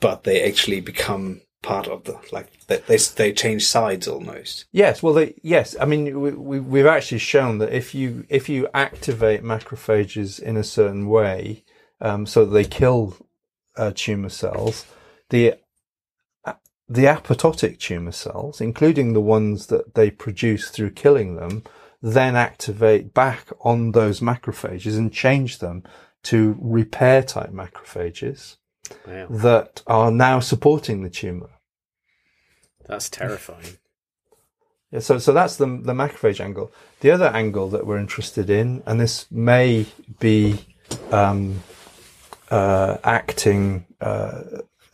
but 0.00 0.24
they 0.24 0.42
actually 0.42 0.80
become 0.82 1.40
part 1.62 1.88
of 1.88 2.04
the 2.04 2.18
like 2.32 2.66
they 2.66 2.96
they, 2.96 3.32
change 3.32 3.66
sides 3.66 4.06
almost. 4.06 4.66
Yes, 4.72 5.02
well, 5.02 5.14
they, 5.14 5.34
yes. 5.42 5.76
I 5.80 5.84
mean, 5.84 6.20
we, 6.20 6.30
we, 6.30 6.60
we've 6.60 6.86
actually 6.86 7.18
shown 7.18 7.58
that 7.58 7.72
if 7.72 7.94
you 7.94 8.24
if 8.28 8.48
you 8.48 8.68
activate 8.74 9.42
macrophages 9.42 10.40
in 10.40 10.56
a 10.56 10.64
certain 10.64 11.08
way, 11.08 11.64
um, 12.00 12.26
so 12.26 12.44
that 12.44 12.52
they 12.52 12.64
kill 12.64 13.16
uh, 13.76 13.92
tumor 13.94 14.28
cells, 14.28 14.86
the 15.30 15.54
the 16.88 17.04
apoptotic 17.04 17.78
tumor 17.78 18.12
cells, 18.12 18.60
including 18.60 19.12
the 19.12 19.20
ones 19.20 19.66
that 19.66 19.94
they 19.94 20.10
produce 20.10 20.70
through 20.70 20.90
killing 20.90 21.36
them, 21.36 21.62
then 22.00 22.34
activate 22.34 23.12
back 23.12 23.48
on 23.60 23.92
those 23.92 24.20
macrophages 24.20 24.96
and 24.96 25.12
change 25.12 25.58
them 25.58 25.82
to 26.22 26.56
repair 26.60 27.22
type 27.22 27.50
macrophages 27.50 28.56
Wow, 29.06 29.26
that 29.30 29.82
are 29.86 30.10
now 30.10 30.40
supporting 30.40 31.02
the 31.02 31.10
tumor. 31.10 31.50
that's 32.86 33.10
terrifying. 33.10 33.78
Yeah, 34.90 35.00
so 35.00 35.18
so 35.18 35.32
that's 35.32 35.56
the 35.56 35.66
the 35.66 35.92
macrophage 35.92 36.40
angle. 36.40 36.72
The 37.00 37.10
other 37.10 37.26
angle 37.26 37.68
that 37.70 37.86
we're 37.86 37.98
interested 37.98 38.48
in, 38.48 38.82
and 38.86 38.98
this 39.00 39.30
may 39.30 39.86
be 40.18 40.64
um, 41.12 41.62
uh, 42.50 42.96
acting 43.04 43.86
uh, 44.00 44.42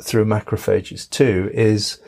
through 0.02 0.24
macrophages 0.24 1.09
too, 1.09 1.48
is 1.54 2.00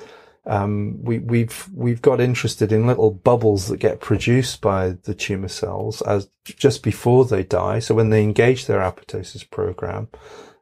um, 0.47 0.99
we, 1.03 1.21
we've 1.21 1.69
we've 1.75 2.03
got 2.03 2.21
interested 2.21 2.73
in 2.73 2.87
little 2.87 3.13
bubbles 3.13 3.69
that 3.69 3.79
get 3.79 4.01
produced 4.01 4.61
by 4.61 4.91
the 4.91 5.15
tumor 5.15 5.49
cells 5.49 6.03
as 6.03 6.29
just 6.45 6.83
before 6.83 7.25
they 7.25 7.45
die. 7.45 7.79
So 7.79 7.95
when 7.95 8.11
they 8.11 8.23
engage 8.23 8.67
their 8.67 8.81
apoptosis 8.81 9.49
program, 9.49 10.09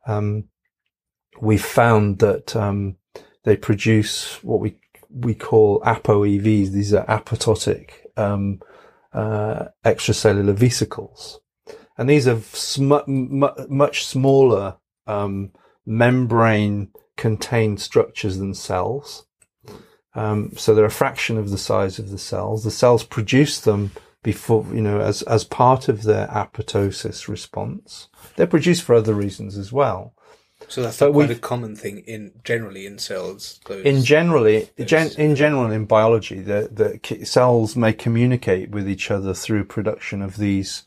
um, 0.07 0.45
we 1.41 1.59
found 1.59 2.19
that 2.21 2.55
um, 2.57 2.97
they 3.45 3.57
produce 3.57 4.43
what 4.43 4.61
we 4.61 4.77
we 5.11 5.35
call 5.35 5.81
ApoEVs. 5.81 6.71
These 6.71 6.93
are 6.95 7.07
apoptotic 7.07 7.91
um, 8.17 8.61
uh, 9.13 9.67
extracellular 9.85 10.55
vesicles, 10.55 11.41
and 11.97 12.09
these 12.09 12.27
are 12.27 12.41
sm- 12.41 13.07
mu- 13.07 13.67
much 13.69 14.05
smaller 14.07 14.77
um, 15.07 15.53
membrane-contained 15.87 17.81
structures 17.81 18.39
than 18.39 18.55
cells. 18.55 19.27
Um, 20.15 20.53
so 20.57 20.75
they're 20.75 20.85
a 20.85 20.91
fraction 20.91 21.39
of 21.39 21.51
the 21.51 21.59
size 21.59 21.99
of 21.99 22.11
the 22.11 22.19
cells. 22.19 22.63
The 22.65 22.71
cells 22.71 23.03
produce 23.05 23.61
them 23.61 23.91
before, 24.23 24.65
you 24.73 24.81
know, 24.81 25.01
as 25.01 25.23
as 25.23 25.45
part 25.45 25.89
of 25.89 26.03
their 26.03 26.27
apoptosis 26.29 27.29
response. 27.29 28.09
They're 28.37 28.47
produced 28.47 28.83
for 28.83 28.95
other 28.95 29.15
reasons 29.15 29.59
as 29.59 29.73
well. 29.73 30.15
So 30.75 30.83
that's 30.83 30.99
But 30.99 31.13
quite 31.13 31.31
a 31.31 31.37
common 31.37 31.77
thing 31.77 31.99
in 31.99 32.33
generally 32.43 32.85
in 32.85 32.99
cells. 32.99 33.61
Those, 33.67 33.85
in 33.87 34.03
generally, 34.03 34.69
Those- 34.77 34.89
gen, 34.89 35.11
in 35.17 35.37
general, 35.37 35.71
in 35.71 35.85
biology, 35.85 36.41
the, 36.41 36.69
the 37.01 37.25
cells 37.25 37.77
may 37.77 37.93
communicate 37.93 38.71
with 38.71 38.89
each 38.89 39.09
other 39.09 39.35
through 39.35 39.67
production 39.67 40.21
of 40.21 40.37
these 40.37 40.83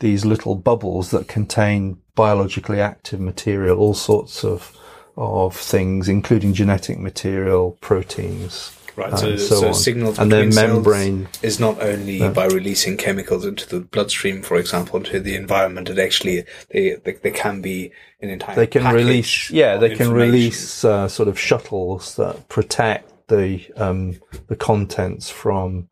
these 0.00 0.24
little 0.24 0.54
bubbles 0.54 1.10
that 1.10 1.28
contain 1.28 1.98
biologically 2.14 2.80
active 2.80 3.20
material, 3.20 3.76
all 3.78 3.92
sorts 3.92 4.44
of 4.44 4.74
of 5.14 5.54
things, 5.54 6.08
including 6.08 6.54
genetic 6.54 6.98
material, 6.98 7.76
proteins, 7.82 8.72
right. 8.98 9.18
So, 9.18 9.36
so 9.36 9.60
so 9.60 9.72
signals 9.72 10.18
and 10.18 10.30
cells 10.30 10.54
membrane. 10.54 11.28
is 11.42 11.58
not 11.58 11.80
only 11.80 12.28
by 12.30 12.46
releasing 12.46 12.96
chemicals 12.96 13.44
into 13.44 13.68
the 13.68 13.80
bloodstream, 13.80 14.42
for 14.42 14.56
example, 14.56 14.98
into 14.98 15.20
the 15.20 15.36
environment. 15.36 15.88
It 15.88 15.98
actually 15.98 16.44
they 16.70 16.96
they, 17.04 17.12
they 17.12 17.30
can 17.30 17.62
be 17.62 17.92
an 18.20 18.30
entire. 18.30 18.56
They 18.56 18.66
can 18.66 18.92
release, 18.94 19.50
yeah, 19.50 19.76
they 19.76 19.94
can 19.94 20.12
release 20.12 20.84
uh, 20.84 21.08
sort 21.08 21.28
of 21.28 21.38
shuttles 21.38 22.16
that 22.16 22.48
protect 22.48 23.28
the 23.28 23.64
um, 23.76 24.20
the 24.48 24.56
contents 24.56 25.30
from 25.30 25.88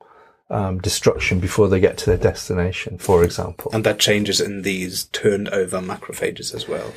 um, 0.51 0.79
destruction 0.81 1.41
before 1.41 1.69
they 1.69 1.81
get 1.81 1.97
to 1.99 2.07
their 2.07 2.19
destination. 2.19 2.99
For 2.99 3.25
example, 3.25 3.71
and 3.73 3.85
that 3.85 3.99
changes 3.99 4.41
in 4.41 4.63
these 4.63 5.05
turned 5.05 5.49
over 5.51 5.81
macrophages 5.81 6.55
as 6.55 6.69
well. 6.69 6.93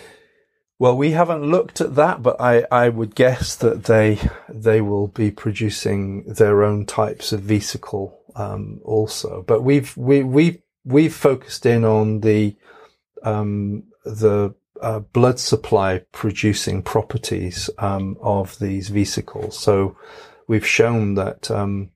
Well, 0.80 0.96
we 0.96 1.12
haven't 1.12 1.44
looked 1.44 1.82
at 1.82 1.96
that, 1.96 2.24
but 2.24 2.40
I, 2.40 2.64
I 2.72 2.88
would 2.88 3.14
guess 3.14 3.54
that 3.58 3.84
they 3.84 4.18
they 4.48 4.80
will 4.80 5.08
be 5.08 5.30
producing 5.30 6.24
their 6.24 6.64
own 6.64 6.86
types 6.86 7.34
of 7.34 7.42
vesicle 7.42 8.18
um, 8.38 8.80
also. 8.86 9.44
But 9.46 9.62
we've 9.62 9.96
we 9.98 10.24
we 10.24 10.64
we've 10.86 11.14
focused 11.14 11.66
in 11.66 11.84
on 11.84 12.22
the 12.22 12.56
um, 13.24 13.84
the 14.06 14.56
uh, 14.82 15.00
blood 15.00 15.38
supply 15.38 16.06
producing 16.14 16.82
properties 16.82 17.70
um, 17.78 18.16
of 18.22 18.58
these 18.60 18.88
vesicles. 18.88 19.60
So 19.60 19.98
we've 20.48 20.66
shown 20.66 21.16
that 21.16 21.52
um, 21.52 21.92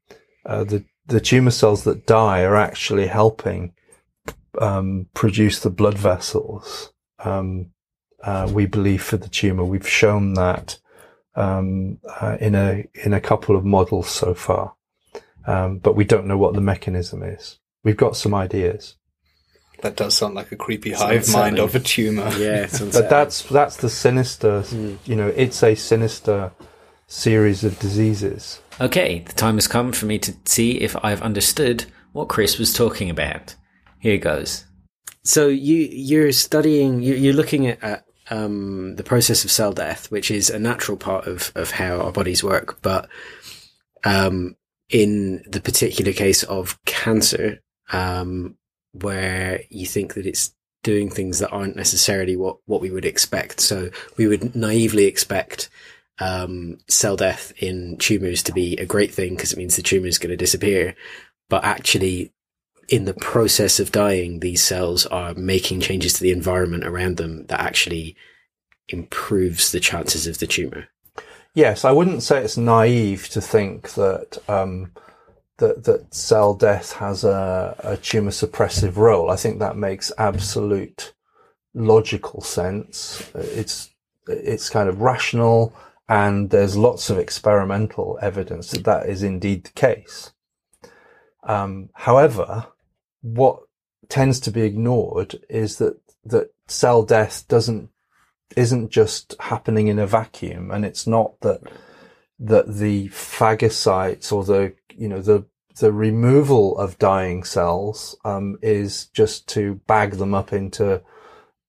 uh, 0.46 0.66
the 0.66 0.84
the 1.06 1.22
tumor 1.22 1.52
cells 1.52 1.86
that 1.86 2.06
die 2.06 2.42
are 2.44 2.58
actually 2.58 3.08
helping 3.08 3.76
um, 4.60 5.08
produce 5.14 5.62
the 5.62 5.70
blood 5.70 5.98
vessels. 5.98 6.92
Uh, 8.24 8.50
we 8.52 8.66
believe 8.66 9.04
for 9.04 9.18
the 9.18 9.28
tumor. 9.30 9.66
We've 9.66 9.88
shown 9.88 10.34
that 10.36 10.78
um, 11.36 12.00
uh, 12.22 12.38
in 12.40 12.56
a 12.56 12.86
in 12.94 13.14
a 13.14 13.20
couple 13.22 13.56
of 13.56 13.66
models 13.66 14.10
so 14.10 14.34
far, 14.34 14.76
um, 15.46 15.80
but 15.80 15.96
we 15.96 16.06
don't 16.06 16.28
know 16.28 16.38
what 16.38 16.54
the 16.54 16.62
mechanism 16.62 17.22
is. 17.24 17.60
We've 17.84 17.98
got 17.98 18.16
some 18.16 18.34
ideas, 18.34 18.96
That 19.82 19.98
does 19.98 20.16
sound 20.16 20.36
like 20.36 20.54
a 20.54 20.56
creepy 20.56 20.92
It's 20.92 21.02
hive 21.02 21.30
mind 21.34 21.60
of 21.60 21.76
a 21.76 21.80
tumor. 21.80 22.30
Yeah, 22.38 22.64
it's 22.64 22.80
but 22.98 23.10
that's 23.10 23.44
that's 23.44 23.78
the 23.78 23.90
sinister. 23.90 24.64
You 25.06 25.16
know, 25.18 25.28
it's 25.28 25.62
a 25.64 25.76
sinister 25.76 26.52
series 27.08 27.64
of 27.66 27.78
diseases. 27.80 28.62
Okay, 28.80 29.20
the 29.20 29.34
time 29.34 29.56
has 29.56 29.68
come 29.68 29.92
for 29.92 30.06
me 30.06 30.18
to 30.20 30.34
see 30.46 30.80
if 30.80 30.96
I've 31.04 31.22
understood 31.22 31.86
what 32.14 32.30
Chris 32.30 32.58
was 32.58 32.72
talking 32.74 33.10
about. 33.10 33.56
Here 34.00 34.18
goes. 34.18 34.64
So 35.24 35.48
you 35.48 35.76
you're 35.92 36.32
studying 36.32 37.02
you- 37.02 37.16
you're 37.16 37.34
looking 37.34 37.68
at, 37.68 37.84
at 37.84 38.06
um, 38.34 38.96
the 38.96 39.04
process 39.04 39.44
of 39.44 39.52
cell 39.52 39.74
death, 39.74 40.10
which 40.10 40.32
is 40.32 40.50
a 40.50 40.58
natural 40.60 40.98
part 40.98 41.28
of 41.28 41.52
of 41.56 41.72
how 41.72 42.00
our 42.02 42.12
bodies 42.12 42.44
work, 42.44 42.82
but 42.82 43.08
um, 44.04 44.56
in 44.90 45.44
the 45.48 45.62
particular 45.62 46.14
case 46.14 46.44
of 46.44 46.84
cancer, 46.86 47.60
um, 47.92 48.58
where 48.92 49.62
you 49.70 49.86
think 49.86 50.16
that 50.16 50.26
it's 50.26 50.54
doing 50.84 51.10
things 51.10 51.40
that 51.40 51.52
aren't 51.52 51.76
necessarily 51.76 52.36
what 52.36 52.58
what 52.66 52.82
we 52.82 52.90
would 52.90 53.06
expect. 53.06 53.60
So 53.60 53.92
we 54.18 54.26
would 54.26 54.56
naively 54.56 55.06
expect 55.06 55.70
um, 56.20 56.80
cell 56.88 57.16
death 57.16 57.54
in 57.58 57.98
tumors 57.98 58.42
to 58.44 58.52
be 58.52 58.78
a 58.78 58.86
great 58.86 59.14
thing 59.14 59.36
because 59.36 59.54
it 59.54 59.58
means 59.58 59.76
the 59.76 59.84
tumor 59.84 60.08
is 60.08 60.18
going 60.18 60.32
to 60.32 60.38
disappear, 60.38 60.96
but 61.50 61.64
actually 61.64 62.33
in 62.90 63.06
the 63.06 63.14
process 63.14 63.80
of 63.80 63.92
dying, 63.92 64.40
these 64.40 64.62
cells 64.62 65.06
are 65.08 65.34
making 65.34 65.82
changes 65.82 66.14
to 66.14 66.24
the 66.24 66.32
environment 66.32 66.86
around 66.86 67.18
them 67.18 67.46
that 67.48 67.60
actually 67.60 68.16
improves 68.90 69.72
the 69.72 69.80
chances 69.80 70.28
of 70.28 70.40
the 70.40 70.48
tumor. 70.48 70.88
Yes, 71.54 71.86
I 71.86 71.92
wouldn't 71.92 72.24
say 72.24 72.44
it's 72.44 72.58
naive 72.58 73.30
to 73.30 73.42
think 73.42 73.94
that 73.94 74.38
um, 74.50 74.92
that 75.58 75.84
that 75.84 76.14
cell 76.14 76.56
death 76.56 76.94
has 76.94 77.24
a, 77.24 77.76
a 77.80 77.98
tumor 77.98 78.32
suppressive 78.32 78.98
role. 78.98 79.30
I 79.30 79.36
think 79.36 79.60
that 79.60 79.78
makes 79.78 80.12
absolute 80.18 81.14
logical 81.74 82.42
sense. 82.42 83.32
It's 83.36 83.92
it's 84.28 84.70
kind 84.70 84.90
of 84.90 85.02
rational, 85.02 85.76
and 86.10 86.50
there's 86.50 86.76
lots 86.76 87.10
of 87.10 87.20
experimental 87.20 88.18
evidence 88.22 88.72
that 88.72 88.86
that 88.86 89.08
is 89.08 89.22
indeed 89.22 89.66
the 89.66 89.72
case. 89.72 90.32
Um, 91.44 91.90
however, 91.94 92.68
what 93.24 93.64
tends 94.10 94.40
to 94.42 94.52
be 94.52 94.62
ignored 94.62 95.40
is 95.50 95.78
that 95.78 96.00
that 96.26 96.54
cell 96.68 97.04
death 97.04 97.48
doesn't 97.48 97.90
isn't 98.56 98.92
just 98.92 99.36
happening 99.40 99.88
in 99.88 99.98
a 99.98 100.06
vacuum, 100.06 100.70
and 100.70 100.86
it's 100.86 101.08
not 101.08 101.40
that 101.40 101.62
that 102.40 102.76
the 102.76 103.08
phagocytes 103.10 104.32
or 104.32 104.44
the 104.44 104.74
you 104.96 105.08
know 105.08 105.22
the 105.22 105.46
the 105.80 105.92
removal 105.92 106.78
of 106.78 107.00
dying 107.00 107.44
cells 107.44 108.16
um, 108.24 108.58
is 108.62 109.08
just 109.08 109.48
to 109.50 109.76
bag 109.88 110.12
them 110.12 110.36
up 110.36 110.54
into 110.54 111.02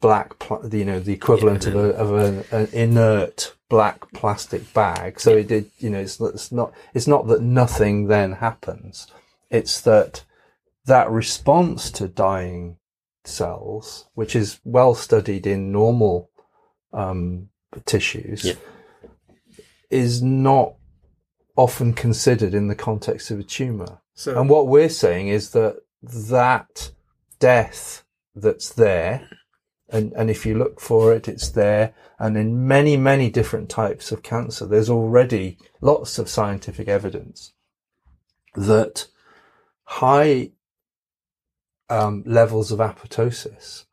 black, 0.01 0.39
pl- 0.39 0.69
you 0.71 0.85
know, 0.85 1.01
the 1.01 1.15
equivalent 1.15 1.67
of 1.67 1.75
a 1.75 1.89
of 1.97 2.13
a, 2.13 2.45
an 2.55 2.69
inert 2.73 3.55
black 3.71 4.13
plastic 4.13 4.75
bag. 4.75 5.19
So 5.19 5.35
it 5.35 5.49
did, 5.49 5.71
you 5.79 5.89
know, 5.89 6.01
it's, 6.01 6.21
it's 6.21 6.53
not 6.53 6.75
it's 6.93 7.07
not 7.07 7.27
that 7.29 7.41
nothing 7.41 8.09
then 8.09 8.33
happens. 8.33 9.07
It's 9.51 9.81
that 9.81 10.25
that 10.87 11.11
response 11.11 11.91
to 11.93 12.09
dying 12.09 12.77
cells, 13.25 14.09
which 14.15 14.37
is 14.37 14.61
well 14.65 14.95
studied 14.95 15.47
in 15.47 15.73
normal 15.73 16.31
um, 16.93 17.49
tissues, 17.87 18.45
Yeah. 18.45 18.55
is 19.91 20.23
not 20.23 20.75
often 21.57 21.93
considered 21.93 22.55
in 22.55 22.69
the 22.69 22.75
context 22.75 23.31
of 23.31 23.39
a 23.39 23.43
tumor. 23.43 24.01
So 24.15 24.39
And 24.39 24.49
what 24.51 24.69
we're 24.69 24.89
saying 24.89 25.29
is 25.29 25.51
that 25.51 25.77
that 26.03 26.91
death 27.39 28.05
that's 28.35 28.73
there, 28.73 29.29
and, 29.89 30.13
and 30.15 30.31
if 30.31 30.45
you 30.45 30.57
look 30.57 30.81
for 30.81 31.13
it, 31.13 31.29
it's 31.29 31.49
there. 31.49 31.95
And 32.19 32.37
in 32.37 32.67
many, 32.67 32.97
many 32.97 33.31
different 33.31 33.69
types 33.69 34.13
of 34.13 34.23
cancer, 34.23 34.67
there's 34.67 34.91
already 34.91 35.59
lots 35.81 36.19
of 36.19 36.29
scientific 36.29 36.89
evidence 36.89 37.53
that 38.55 39.07
high 39.85 40.53
um, 41.89 42.23
levels 42.27 42.73
of 42.73 42.79
apoptosis 42.79 43.85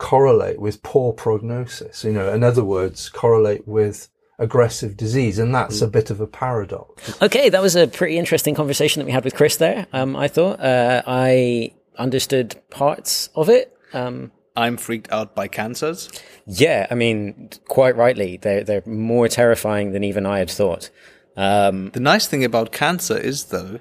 correlate 0.00 0.58
with 0.58 0.82
poor 0.82 1.12
prognosis. 1.12 2.02
You 2.02 2.12
know, 2.12 2.32
in 2.32 2.42
other 2.42 2.64
words, 2.64 3.08
correlate 3.08 3.68
with 3.68 4.08
aggressive 4.38 4.96
disease. 4.96 5.38
And 5.38 5.54
that's 5.54 5.82
a 5.82 5.86
bit 5.86 6.10
of 6.10 6.20
a 6.20 6.26
paradox. 6.26 7.22
Okay, 7.22 7.50
that 7.50 7.62
was 7.62 7.76
a 7.76 7.86
pretty 7.86 8.18
interesting 8.18 8.54
conversation 8.54 9.00
that 9.00 9.06
we 9.06 9.12
had 9.12 9.24
with 9.24 9.34
Chris 9.34 9.56
there. 9.56 9.86
Um, 9.92 10.16
I 10.16 10.26
thought 10.26 10.58
uh, 10.58 11.02
I 11.06 11.72
understood 11.98 12.60
parts 12.70 13.28
of 13.36 13.48
it. 13.50 13.76
Um, 13.92 14.32
I'm 14.56 14.78
freaked 14.78 15.12
out 15.12 15.34
by 15.34 15.46
cancers. 15.46 16.10
yeah, 16.46 16.86
I 16.90 16.94
mean, 16.94 17.50
quite 17.68 17.96
rightly, 17.96 18.38
they're 18.38 18.64
they're 18.64 18.82
more 18.86 19.28
terrifying 19.28 19.92
than 19.92 20.02
even 20.02 20.26
I 20.26 20.38
had 20.38 20.50
thought. 20.50 20.90
Um, 21.36 21.90
The 21.90 22.00
nice 22.00 22.26
thing 22.26 22.44
about 22.44 22.72
cancer 22.72 23.16
is 23.16 23.44
though, 23.44 23.78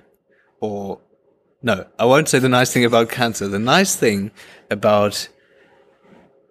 or 0.60 1.00
no, 1.62 1.86
I 1.98 2.06
won't 2.06 2.30
say 2.30 2.40
the 2.40 2.50
nice 2.50 2.72
thing 2.72 2.86
about 2.86 3.10
cancer. 3.10 3.48
The 3.48 3.60
nice 3.60 3.96
thing 3.96 4.32
about 4.70 5.28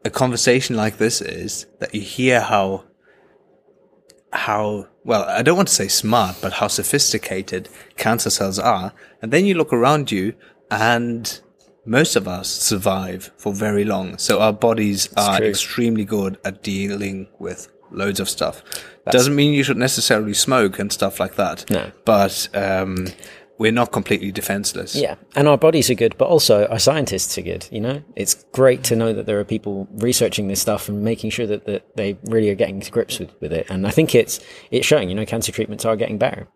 a 0.05 0.11
conversation 0.11 0.77
like 0.77 0.99
this 0.99 1.21
is 1.21 1.67
that 1.81 1.95
you 1.95 2.01
hear 2.01 2.41
how 2.41 2.85
how 4.33 4.87
well 5.05 5.25
I 5.25 5.43
don't 5.43 5.57
want 5.57 5.69
to 5.69 5.75
say 5.75 5.89
smart, 5.89 6.37
but 6.43 6.55
how 6.55 6.69
sophisticated 6.69 7.69
cancer 7.97 8.31
cells 8.31 8.59
are, 8.59 8.93
and 9.23 9.33
then 9.33 9.47
you 9.47 9.55
look 9.55 9.73
around 9.73 10.13
you, 10.13 10.35
and 10.71 11.41
most 11.87 12.17
of 12.17 12.29
us 12.29 12.49
survive 12.49 13.31
for 13.39 13.55
very 13.55 13.85
long. 13.85 14.19
So 14.19 14.41
our 14.41 14.53
bodies 14.53 15.09
are 15.17 15.39
true. 15.39 15.47
extremely 15.47 16.05
good 16.05 16.37
at 16.45 16.63
dealing 16.63 17.29
with 17.39 17.69
loads 17.91 18.21
of 18.21 18.29
stuff. 18.29 18.63
Doesn't 19.11 19.35
mean 19.35 19.55
you 19.55 19.63
should 19.63 19.79
necessarily 19.79 20.35
smoke 20.35 20.79
and 20.79 20.93
stuff 20.93 21.19
like 21.19 21.37
that. 21.37 21.71
No. 21.71 21.91
but 22.05 22.49
um, 22.53 23.07
we're 23.59 23.73
not 23.73 23.93
completely 23.93 24.31
defenseless. 24.33 24.95
yeah, 24.95 25.17
and 25.35 25.49
our 25.49 25.59
bodies 25.59 25.91
are 25.91 25.95
good, 25.95 26.17
but 26.19 26.29
also 26.29 26.67
our 26.67 26.79
scientists 26.79 27.37
are 27.39 27.43
good. 27.43 27.67
You 27.71 27.81
know, 27.81 28.03
it's 28.17 28.45
great 28.53 28.85
to 28.85 28.97
know 28.97 29.13
that 29.13 29.27
there 29.27 29.39
are 29.41 29.45
people 29.45 29.89
researching 29.93 30.49
this 30.49 30.61
stuff 30.61 30.89
and 30.89 31.03
making 31.03 31.31
sure 31.31 31.47
that, 31.47 31.67
that 31.67 31.97
they 31.97 32.19
really 32.25 32.51
are 32.51 32.55
getting 32.55 32.81
to 32.81 32.91
grips 32.91 33.19
with, 33.19 33.35
with 33.41 33.53
it. 33.53 33.67
And 33.69 33.87
I 33.87 33.91
think 33.91 34.15
it's 34.15 34.41
it's 34.71 34.87
showing. 34.87 35.09
You 35.09 35.15
know, 35.15 35.27
cancer 35.27 35.53
treatments 35.53 35.85
are 35.85 35.97
getting 35.97 36.19
better. 36.19 36.49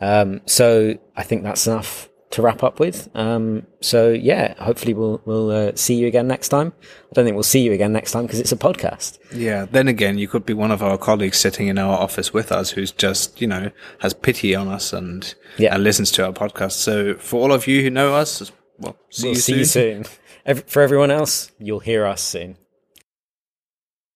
Um, 0.00 0.40
so 0.46 0.98
I 1.16 1.22
think 1.22 1.42
that's 1.42 1.66
enough 1.66 2.09
to 2.30 2.42
wrap 2.42 2.62
up 2.62 2.78
with. 2.78 3.08
Um, 3.14 3.66
so 3.80 4.10
yeah, 4.10 4.54
hopefully 4.62 4.94
we'll 4.94 5.20
we'll 5.24 5.50
uh, 5.50 5.72
see 5.74 5.94
you 5.94 6.06
again 6.06 6.28
next 6.28 6.48
time. 6.50 6.72
I 6.82 7.14
don't 7.14 7.24
think 7.24 7.34
we'll 7.34 7.42
see 7.42 7.60
you 7.62 7.72
again 7.72 7.92
next 7.92 8.12
time 8.12 8.26
because 8.26 8.38
it's 8.38 8.52
a 8.52 8.56
podcast. 8.56 9.18
Yeah. 9.34 9.66
Then 9.70 9.88
again, 9.88 10.16
you 10.18 10.28
could 10.28 10.46
be 10.46 10.54
one 10.54 10.70
of 10.70 10.82
our 10.82 10.96
colleagues 10.96 11.38
sitting 11.38 11.66
in 11.68 11.76
our 11.78 11.98
office 11.98 12.32
with 12.32 12.52
us 12.52 12.70
who's 12.70 12.92
just, 12.92 13.40
you 13.40 13.46
know, 13.48 13.70
has 13.98 14.14
pity 14.14 14.54
on 14.54 14.68
us 14.68 14.92
and, 14.92 15.34
Yeah. 15.58 15.74
and 15.74 15.82
listens 15.82 16.12
to 16.12 16.24
our 16.26 16.32
podcast. 16.32 16.72
So 16.72 17.14
for 17.14 17.40
all 17.40 17.52
of 17.52 17.66
you 17.66 17.82
who 17.82 17.90
know 17.90 18.14
us, 18.14 18.52
well, 18.78 18.96
see 19.10 19.24
we'll 19.26 19.34
you 19.34 19.40
see 19.40 19.52
soon. 19.64 19.98
you 19.98 20.04
soon. 20.04 20.04
Ev- 20.46 20.64
for 20.68 20.82
everyone 20.82 21.10
else, 21.10 21.50
you'll 21.58 21.80
hear 21.80 22.06
us 22.06 22.22
soon. 22.22 22.56